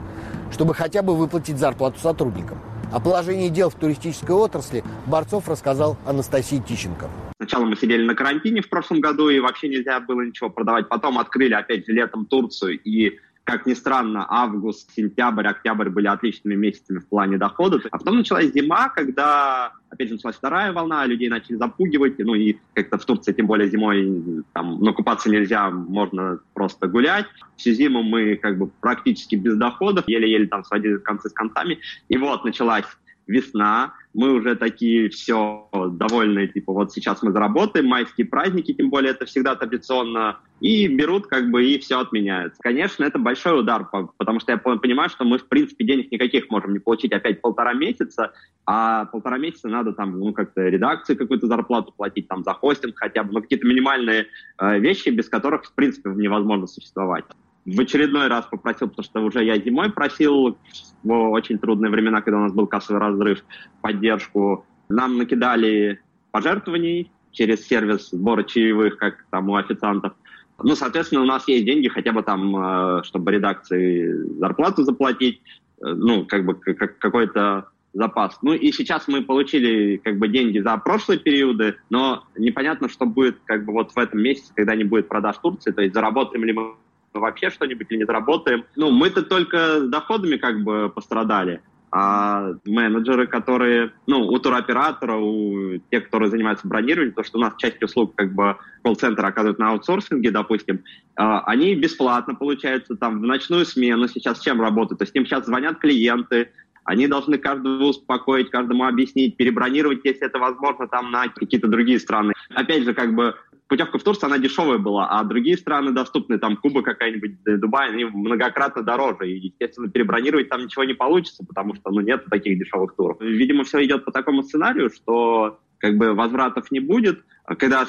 чтобы 0.52 0.74
хотя 0.74 1.04
бы 1.04 1.16
выплатить 1.16 1.60
зарплату 1.60 2.00
сотрудникам. 2.00 2.58
О 2.92 3.00
положении 3.00 3.50
дел 3.50 3.70
в 3.70 3.76
туристической 3.76 4.36
отрасли 4.36 4.84
Борцов 5.06 5.48
рассказал 5.48 5.98
Анастасии 6.08 6.58
Тищенко. 6.58 7.08
Сначала 7.40 7.66
мы 7.66 7.76
сидели 7.76 8.04
на 8.08 8.16
карантине 8.16 8.64
в 8.64 8.70
прошлом 8.70 9.02
году, 9.02 9.30
и 9.30 9.40
вообще 9.40 9.70
нельзя 9.70 10.00
было 10.00 10.22
ничего 10.22 10.50
продавать. 10.50 10.90
Потом 10.90 11.20
открыли 11.20 11.54
опять 11.54 11.86
же 11.86 11.92
летом 11.92 12.26
Турцию, 12.26 12.80
и 12.80 13.20
как 13.50 13.66
ни 13.66 13.74
странно, 13.74 14.28
август, 14.30 14.92
сентябрь, 14.96 15.48
октябрь 15.48 15.90
были 15.90 16.06
отличными 16.06 16.54
месяцами 16.54 17.00
в 17.00 17.08
плане 17.08 17.40
дохода. 17.40 17.80
А 17.90 17.98
потом 17.98 18.18
началась 18.18 18.54
зима, 18.54 18.90
когда, 18.90 19.72
опять 19.90 20.10
же, 20.10 20.16
началась 20.16 20.36
вторая 20.36 20.72
волна, 20.72 21.04
людей 21.08 21.30
начали 21.30 21.56
запугивать, 21.56 22.20
ну 22.20 22.36
и 22.36 22.58
как-то 22.76 23.00
в 23.00 23.06
Турции, 23.06 23.34
тем 23.34 23.48
более 23.48 23.68
зимой, 23.68 24.44
там, 24.54 24.78
ну, 24.80 24.94
купаться 24.94 25.32
нельзя, 25.32 25.72
можно 25.72 26.40
просто 26.54 26.88
гулять. 26.88 27.26
Всю 27.56 27.72
зиму 27.72 28.04
мы 28.04 28.36
как 28.36 28.60
бы 28.60 28.68
практически 28.68 29.36
без 29.36 29.56
доходов, 29.56 30.08
еле-еле 30.08 30.46
там 30.46 30.64
сводили 30.64 30.98
концы 30.98 31.30
с 31.30 31.34
концами. 31.34 31.80
И 32.08 32.18
вот 32.18 32.46
началась 32.46 32.86
весна, 33.26 33.94
мы 34.14 34.34
уже 34.34 34.56
такие 34.56 35.10
все 35.10 35.70
довольные, 35.92 36.48
типа 36.48 36.74
вот 36.74 36.92
сейчас 36.92 37.22
мы 37.22 37.32
заработаем, 37.32 37.88
майские 37.88 38.26
праздники, 38.26 38.74
тем 38.74 38.90
более 38.90 39.12
это 39.12 39.26
всегда 39.26 39.56
традиционно, 39.56 40.40
и 40.60 40.88
берут 40.88 41.28
как 41.28 41.52
бы 41.52 41.66
и 41.66 41.78
все 41.80 42.00
отменяют. 42.00 42.56
Конечно, 42.60 43.04
это 43.04 43.20
большой 43.20 43.60
удар, 43.60 43.88
потому 44.18 44.40
что 44.40 44.52
я 44.52 44.58
понимаю, 44.58 45.10
что 45.10 45.26
мы 45.26 45.38
в 45.38 45.48
принципе 45.48 45.86
денег 45.86 46.12
никаких 46.12 46.50
можем 46.50 46.74
не 46.74 46.80
получить 46.80 47.14
опять 47.14 47.42
полтора 47.42 47.74
месяца, 47.74 48.34
а 48.66 49.06
полтора 49.06 49.38
месяца 49.38 49.68
надо 49.68 49.94
там 49.94 50.20
ну 50.20 50.34
как-то 50.34 50.62
редакции 50.62 51.16
какую-то 51.16 51.48
зарплату 51.48 51.94
платить, 51.96 52.28
там 52.28 52.44
за 52.44 52.54
хостинг 52.54 52.98
хотя 52.98 53.24
бы, 53.24 53.34
ну 53.34 53.42
какие-то 53.42 53.68
минимальные 53.68 54.28
э, 54.58 54.80
вещи, 54.80 55.10
без 55.10 55.30
которых 55.30 55.66
в 55.66 55.74
принципе 55.74 56.10
невозможно 56.10 56.68
существовать 56.68 57.26
в 57.66 57.80
очередной 57.80 58.28
раз 58.28 58.46
попросил, 58.46 58.90
потому 58.90 59.04
что 59.04 59.22
уже 59.22 59.44
я 59.44 59.58
зимой 59.60 59.92
просил 59.92 60.58
в 61.04 61.14
очень 61.30 61.60
трудные 61.60 61.92
времена, 61.92 62.22
когда 62.22 62.40
у 62.40 62.44
нас 62.44 62.54
был 62.54 62.68
кассовый 62.68 63.02
разрыв, 63.02 63.44
поддержку. 63.82 64.66
Нам 64.90 65.18
накидали 65.18 66.02
пожертвований 66.32 67.12
через 67.32 67.68
сервис 67.68 68.10
сбора 68.10 68.44
чаевых, 68.44 68.98
как 68.98 69.26
там 69.30 69.50
у 69.50 69.56
официантов. 69.56 70.14
Ну, 70.62 70.76
соответственно, 70.76 71.22
у 71.22 71.26
нас 71.26 71.48
есть 71.48 71.66
деньги 71.66 71.88
хотя 71.88 72.12
бы 72.12 72.22
там, 72.24 72.56
э, 72.56 73.04
чтобы 73.04 73.32
редакции 73.32 74.12
зарплату 74.40 74.84
заплатить, 74.84 75.42
э, 75.82 75.88
ну, 75.88 76.26
как 76.26 76.46
бы 76.46 76.56
как, 76.56 76.98
какой-то 76.98 77.70
запас. 77.94 78.38
Ну 78.42 78.54
и 78.54 78.72
сейчас 78.72 79.08
мы 79.08 79.24
получили 79.24 79.98
как 79.98 80.18
бы 80.18 80.28
деньги 80.28 80.60
за 80.60 80.78
прошлые 80.78 81.20
периоды, 81.20 81.78
но 81.90 82.24
непонятно, 82.38 82.90
что 82.90 83.06
будет 83.06 83.38
как 83.46 83.66
бы 83.66 83.74
вот 83.74 83.92
в 83.92 83.98
этом 83.98 84.22
месяце, 84.22 84.54
когда 84.56 84.76
не 84.76 84.84
будет 84.84 85.08
продаж 85.08 85.38
Турции, 85.38 85.72
то 85.72 85.82
есть 85.82 85.94
заработаем 85.94 86.44
ли 86.44 86.54
мы 86.54 86.76
вообще 87.14 87.50
что-нибудь 87.50 87.88
или 87.90 88.00
не 88.00 88.06
заработаем. 88.06 88.66
Ну, 88.76 88.92
мы-то 88.92 89.24
только 89.24 89.82
доходами 89.82 90.38
как 90.38 90.64
бы 90.64 90.92
пострадали, 90.94 91.62
а 91.92 92.54
менеджеры, 92.66 93.26
которые, 93.26 93.92
ну, 94.06 94.20
у 94.22 94.38
туроператора, 94.40 95.16
у 95.16 95.78
тех, 95.90 96.06
которые 96.06 96.30
занимаются 96.30 96.68
бронированием, 96.68 97.14
то, 97.14 97.24
что 97.24 97.40
у 97.40 97.42
нас 97.42 97.54
часть 97.58 97.82
услуг 97.82 98.14
как 98.16 98.34
бы 98.34 98.58
колл-центр 98.84 99.26
оказывают 99.26 99.58
на 99.60 99.72
аутсорсинге, 99.72 100.30
допустим, 100.32 100.84
а, 101.16 101.42
они 101.42 101.74
бесплатно, 101.76 102.36
получается, 102.36 102.96
там, 102.96 103.20
в 103.20 103.24
ночную 103.24 103.66
смену 103.66 104.08
сейчас 104.08 104.40
чем 104.40 104.62
работают? 104.62 105.00
То 105.00 105.04
есть 105.04 105.16
им 105.16 105.26
сейчас 105.26 105.46
звонят 105.46 105.80
клиенты, 105.80 106.50
они 106.84 107.08
должны 107.08 107.38
каждого 107.38 107.84
успокоить, 107.86 108.50
каждому 108.50 108.86
объяснить, 108.86 109.38
перебронировать, 109.38 110.02
если 110.04 110.26
это 110.26 110.40
возможно, 110.40 110.88
там 110.88 111.12
на 111.12 111.28
какие-то 111.28 111.68
другие 111.68 112.00
страны. 112.00 112.34
Опять 112.50 112.84
же, 112.84 112.94
как 112.94 113.14
бы 113.14 113.36
путевка 113.70 114.00
в 114.00 114.04
Турцию, 114.04 114.28
она 114.28 114.40
дешевая 114.40 114.80
была, 114.80 115.08
а 115.08 115.24
другие 115.24 115.56
страны 115.56 115.92
доступны, 115.92 116.40
там 116.40 116.58
Куба 116.58 116.82
какая-нибудь, 116.82 117.44
Дубай, 117.46 117.90
они 117.90 118.04
многократно 118.04 118.82
дороже. 118.82 119.30
И, 119.32 119.38
естественно, 119.38 119.90
перебронировать 119.90 120.50
там 120.50 120.64
ничего 120.64 120.84
не 120.84 120.96
получится, 120.96 121.46
потому 121.48 121.76
что, 121.76 121.92
ну, 121.92 122.02
нет 122.02 122.26
таких 122.26 122.58
дешевых 122.60 122.96
туров. 122.96 123.22
Видимо, 123.22 123.64
все 123.64 123.86
идет 123.86 124.04
по 124.04 124.12
такому 124.12 124.44
сценарию, 124.44 124.90
что 124.90 125.60
как 125.78 125.98
бы 125.98 126.14
возвратов 126.14 126.72
не 126.72 126.80
будет. 126.80 127.24
А 127.46 127.56
когда 127.56 127.88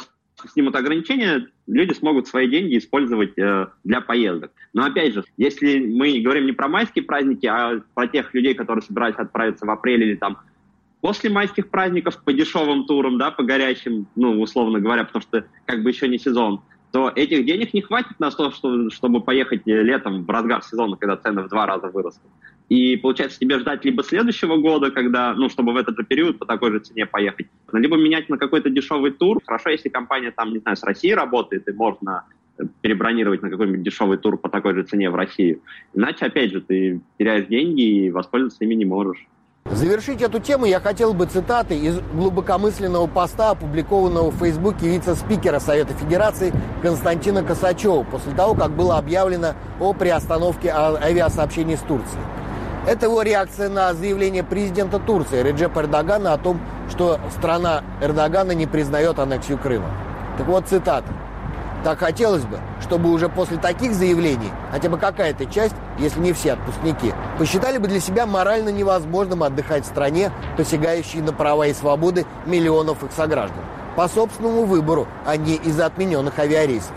снимут 0.52 0.76
ограничения, 0.76 1.48
люди 1.66 1.94
смогут 1.94 2.28
свои 2.28 2.48
деньги 2.48 2.78
использовать 2.78 3.36
э, 3.38 3.68
для 3.84 4.00
поездок. 4.00 4.52
Но 4.72 4.84
опять 4.84 5.14
же, 5.14 5.24
если 5.36 5.78
мы 5.78 6.20
говорим 6.20 6.46
не 6.46 6.52
про 6.52 6.68
майские 6.68 7.04
праздники, 7.04 7.46
а 7.46 7.82
про 7.94 8.06
тех 8.06 8.32
людей, 8.34 8.54
которые 8.54 8.82
собираются 8.82 9.22
отправиться 9.22 9.66
в 9.66 9.70
апреле 9.70 10.08
или 10.10 10.16
там 10.16 10.38
после 11.00 11.30
майских 11.30 11.70
праздников 11.70 12.22
по 12.22 12.32
дешевым 12.32 12.84
турам, 12.84 13.18
да, 13.18 13.30
по 13.30 13.42
горячим, 13.42 14.06
ну, 14.16 14.40
условно 14.40 14.80
говоря, 14.80 15.04
потому 15.04 15.22
что 15.22 15.44
как 15.66 15.82
бы 15.82 15.90
еще 15.90 16.08
не 16.08 16.18
сезон, 16.18 16.62
то 16.92 17.10
этих 17.14 17.44
денег 17.46 17.72
не 17.72 17.82
хватит 17.82 18.18
на 18.18 18.30
то, 18.30 18.50
чтобы 18.90 19.20
поехать 19.20 19.62
летом 19.64 20.24
в 20.24 20.30
разгар 20.30 20.62
сезона, 20.62 20.96
когда 20.96 21.16
цены 21.16 21.42
в 21.42 21.48
два 21.48 21.66
раза 21.66 21.88
вырастут. 21.88 22.30
И 22.68 22.96
получается 22.96 23.38
тебе 23.38 23.58
ждать 23.58 23.84
либо 23.84 24.02
следующего 24.02 24.56
года, 24.56 24.90
когда, 24.90 25.34
ну, 25.34 25.48
чтобы 25.48 25.72
в 25.72 25.76
этот 25.76 25.96
же 25.96 26.04
период 26.04 26.38
по 26.38 26.46
такой 26.46 26.72
же 26.72 26.78
цене 26.80 27.06
поехать, 27.06 27.48
либо 27.72 27.96
менять 27.96 28.28
на 28.28 28.38
какой-то 28.38 28.70
дешевый 28.70 29.10
тур. 29.12 29.40
Хорошо, 29.44 29.70
если 29.70 29.88
компания 29.88 30.30
там, 30.30 30.52
не 30.52 30.58
знаю, 30.58 30.76
с 30.76 30.82
России 30.84 31.10
работает, 31.10 31.68
и 31.68 31.72
можно 31.72 32.24
э, 32.58 32.64
перебронировать 32.80 33.42
на 33.42 33.50
какой-нибудь 33.50 33.82
дешевый 33.82 34.18
тур 34.18 34.36
по 34.36 34.48
такой 34.48 34.74
же 34.74 34.84
цене 34.84 35.10
в 35.10 35.16
Россию. 35.16 35.62
Иначе, 35.94 36.26
опять 36.26 36.52
же, 36.52 36.60
ты 36.60 37.00
теряешь 37.18 37.46
деньги 37.46 38.06
и 38.06 38.10
воспользоваться 38.10 38.64
ими 38.64 38.74
не 38.74 38.84
можешь. 38.84 39.26
Завершить 39.72 40.20
эту 40.20 40.40
тему 40.40 40.64
я 40.64 40.80
хотел 40.80 41.14
бы 41.14 41.26
цитатой 41.26 41.78
из 41.78 42.00
глубокомысленного 42.12 43.06
поста, 43.06 43.50
опубликованного 43.50 44.30
в 44.30 44.38
Фейсбуке 44.38 44.88
вице-спикера 44.88 45.60
Совета 45.60 45.94
Федерации 45.94 46.52
Константина 46.82 47.44
Косачева 47.44 48.02
после 48.02 48.32
того, 48.34 48.54
как 48.54 48.72
было 48.72 48.98
объявлено 48.98 49.54
о 49.78 49.92
приостановке 49.92 50.70
авиасообщений 50.70 51.76
с 51.76 51.80
Турцией. 51.80 52.20
Это 52.88 53.06
его 53.06 53.22
реакция 53.22 53.68
на 53.68 53.94
заявление 53.94 54.42
президента 54.42 54.98
Турции 54.98 55.40
Реджепа 55.40 55.80
Эрдогана 55.80 56.32
о 56.32 56.38
том, 56.38 56.60
что 56.90 57.20
страна 57.38 57.84
Эрдогана 58.00 58.50
не 58.52 58.66
признает 58.66 59.20
аннексию 59.20 59.58
Крыма. 59.58 59.90
Так 60.36 60.48
вот, 60.48 60.66
цитата. 60.66 61.06
Так 61.82 62.00
хотелось 62.00 62.44
бы, 62.44 62.58
чтобы 62.82 63.10
уже 63.10 63.28
после 63.28 63.56
таких 63.56 63.94
заявлений 63.94 64.50
хотя 64.70 64.88
бы 64.88 64.98
какая-то 64.98 65.46
часть, 65.46 65.74
если 65.98 66.20
не 66.20 66.32
все 66.32 66.52
отпускники, 66.52 67.14
посчитали 67.38 67.78
бы 67.78 67.88
для 67.88 68.00
себя 68.00 68.26
морально 68.26 68.68
невозможным 68.68 69.42
отдыхать 69.42 69.84
в 69.84 69.88
стране, 69.88 70.30
посягающей 70.56 71.20
на 71.20 71.32
права 71.32 71.66
и 71.66 71.74
свободы 71.74 72.26
миллионов 72.44 73.02
их 73.02 73.12
сограждан. 73.12 73.64
По 73.96 74.08
собственному 74.08 74.64
выбору, 74.64 75.08
а 75.24 75.36
не 75.36 75.56
из-за 75.56 75.86
отмененных 75.86 76.38
авиарейсов. 76.38 76.92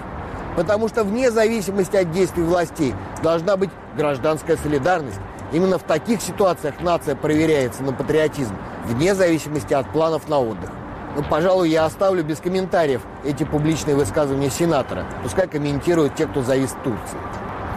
Потому 0.58 0.88
что 0.90 1.04
вне 1.04 1.32
зависимости 1.32 1.96
от 1.96 2.12
действий 2.12 2.44
властей 2.44 2.94
должна 3.24 3.58
быть 3.58 3.72
гражданская 3.96 4.58
солидарность, 4.58 5.20
Именно 5.54 5.78
в 5.78 5.84
таких 5.84 6.20
ситуациях 6.20 6.82
нация 6.82 7.16
проверяется 7.16 7.84
на 7.84 7.94
патриотизм, 7.94 8.56
вне 8.86 9.14
зависимости 9.14 9.72
от 9.76 9.88
планов 9.92 10.28
на 10.28 10.40
отдых. 10.40 10.72
Но, 11.16 11.22
ну, 11.22 11.28
пожалуй, 11.30 11.70
я 11.70 11.86
оставлю 11.86 12.24
без 12.24 12.40
комментариев 12.40 13.02
эти 13.24 13.44
публичные 13.44 13.96
высказывания 13.96 14.50
сенатора. 14.50 15.06
Пускай 15.22 15.48
комментируют 15.48 16.16
те, 16.16 16.26
кто 16.26 16.42
завис 16.42 16.76
Турции. 16.84 17.18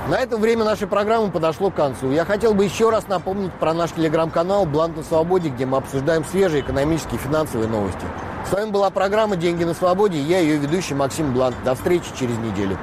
На 0.08 0.20
этом 0.20 0.40
время 0.40 0.64
нашей 0.64 0.86
программы 0.86 1.30
подошло 1.30 1.70
к 1.70 1.74
концу. 1.74 2.12
Я 2.12 2.24
хотел 2.24 2.54
бы 2.54 2.64
еще 2.64 2.90
раз 2.90 3.08
напомнить 3.08 3.52
про 3.54 3.74
наш 3.74 3.90
телеграм-канал 3.90 4.64
«Бланк 4.64 4.96
на 4.96 5.02
свободе», 5.02 5.50
где 5.50 5.66
мы 5.66 5.78
обсуждаем 5.78 6.24
свежие 6.24 6.62
экономические 6.62 7.16
и 7.16 7.18
финансовые 7.18 7.68
новости. 7.68 8.06
С 8.48 8.52
вами 8.52 8.70
была 8.70 8.88
программа 8.90 9.36
«Деньги 9.36 9.64
на 9.64 9.74
свободе» 9.74 10.16
и 10.18 10.22
я, 10.22 10.38
ее 10.38 10.58
ведущий 10.58 10.94
Максим 10.94 11.34
Бланк. 11.34 11.56
До 11.64 11.74
встречи 11.74 12.06
через 12.16 12.38
неделю. 12.38 12.78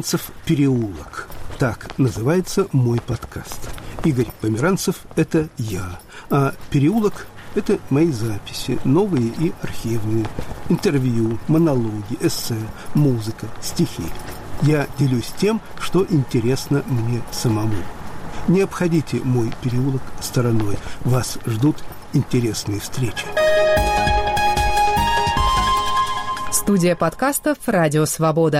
Померанцев 0.00 0.30
переулок. 0.46 1.28
Так 1.58 1.98
называется 1.98 2.66
мой 2.72 3.02
подкаст. 3.02 3.68
Игорь 4.02 4.28
Померанцев– 4.40 4.94
это 5.14 5.50
я, 5.58 6.00
а 6.30 6.54
переулок– 6.70 7.26
это 7.54 7.78
мои 7.90 8.10
записи, 8.10 8.78
новые 8.84 9.26
и 9.26 9.52
архивные, 9.60 10.24
интервью, 10.70 11.38
монологи, 11.48 12.16
эссе, 12.22 12.56
музыка, 12.94 13.46
стихи. 13.60 14.06
Я 14.62 14.86
делюсь 14.98 15.34
тем, 15.38 15.60
что 15.78 16.06
интересно 16.08 16.82
мне 16.86 17.20
самому. 17.30 17.76
Не 18.48 18.62
обходите 18.62 19.20
мой 19.22 19.52
переулок 19.60 20.02
стороной. 20.22 20.78
Вас 21.04 21.36
ждут 21.44 21.76
интересные 22.14 22.80
встречи. 22.80 23.26
Студия 26.52 26.96
подкастов 26.96 27.58
«Радио 27.66 28.06
Свобода». 28.06 28.48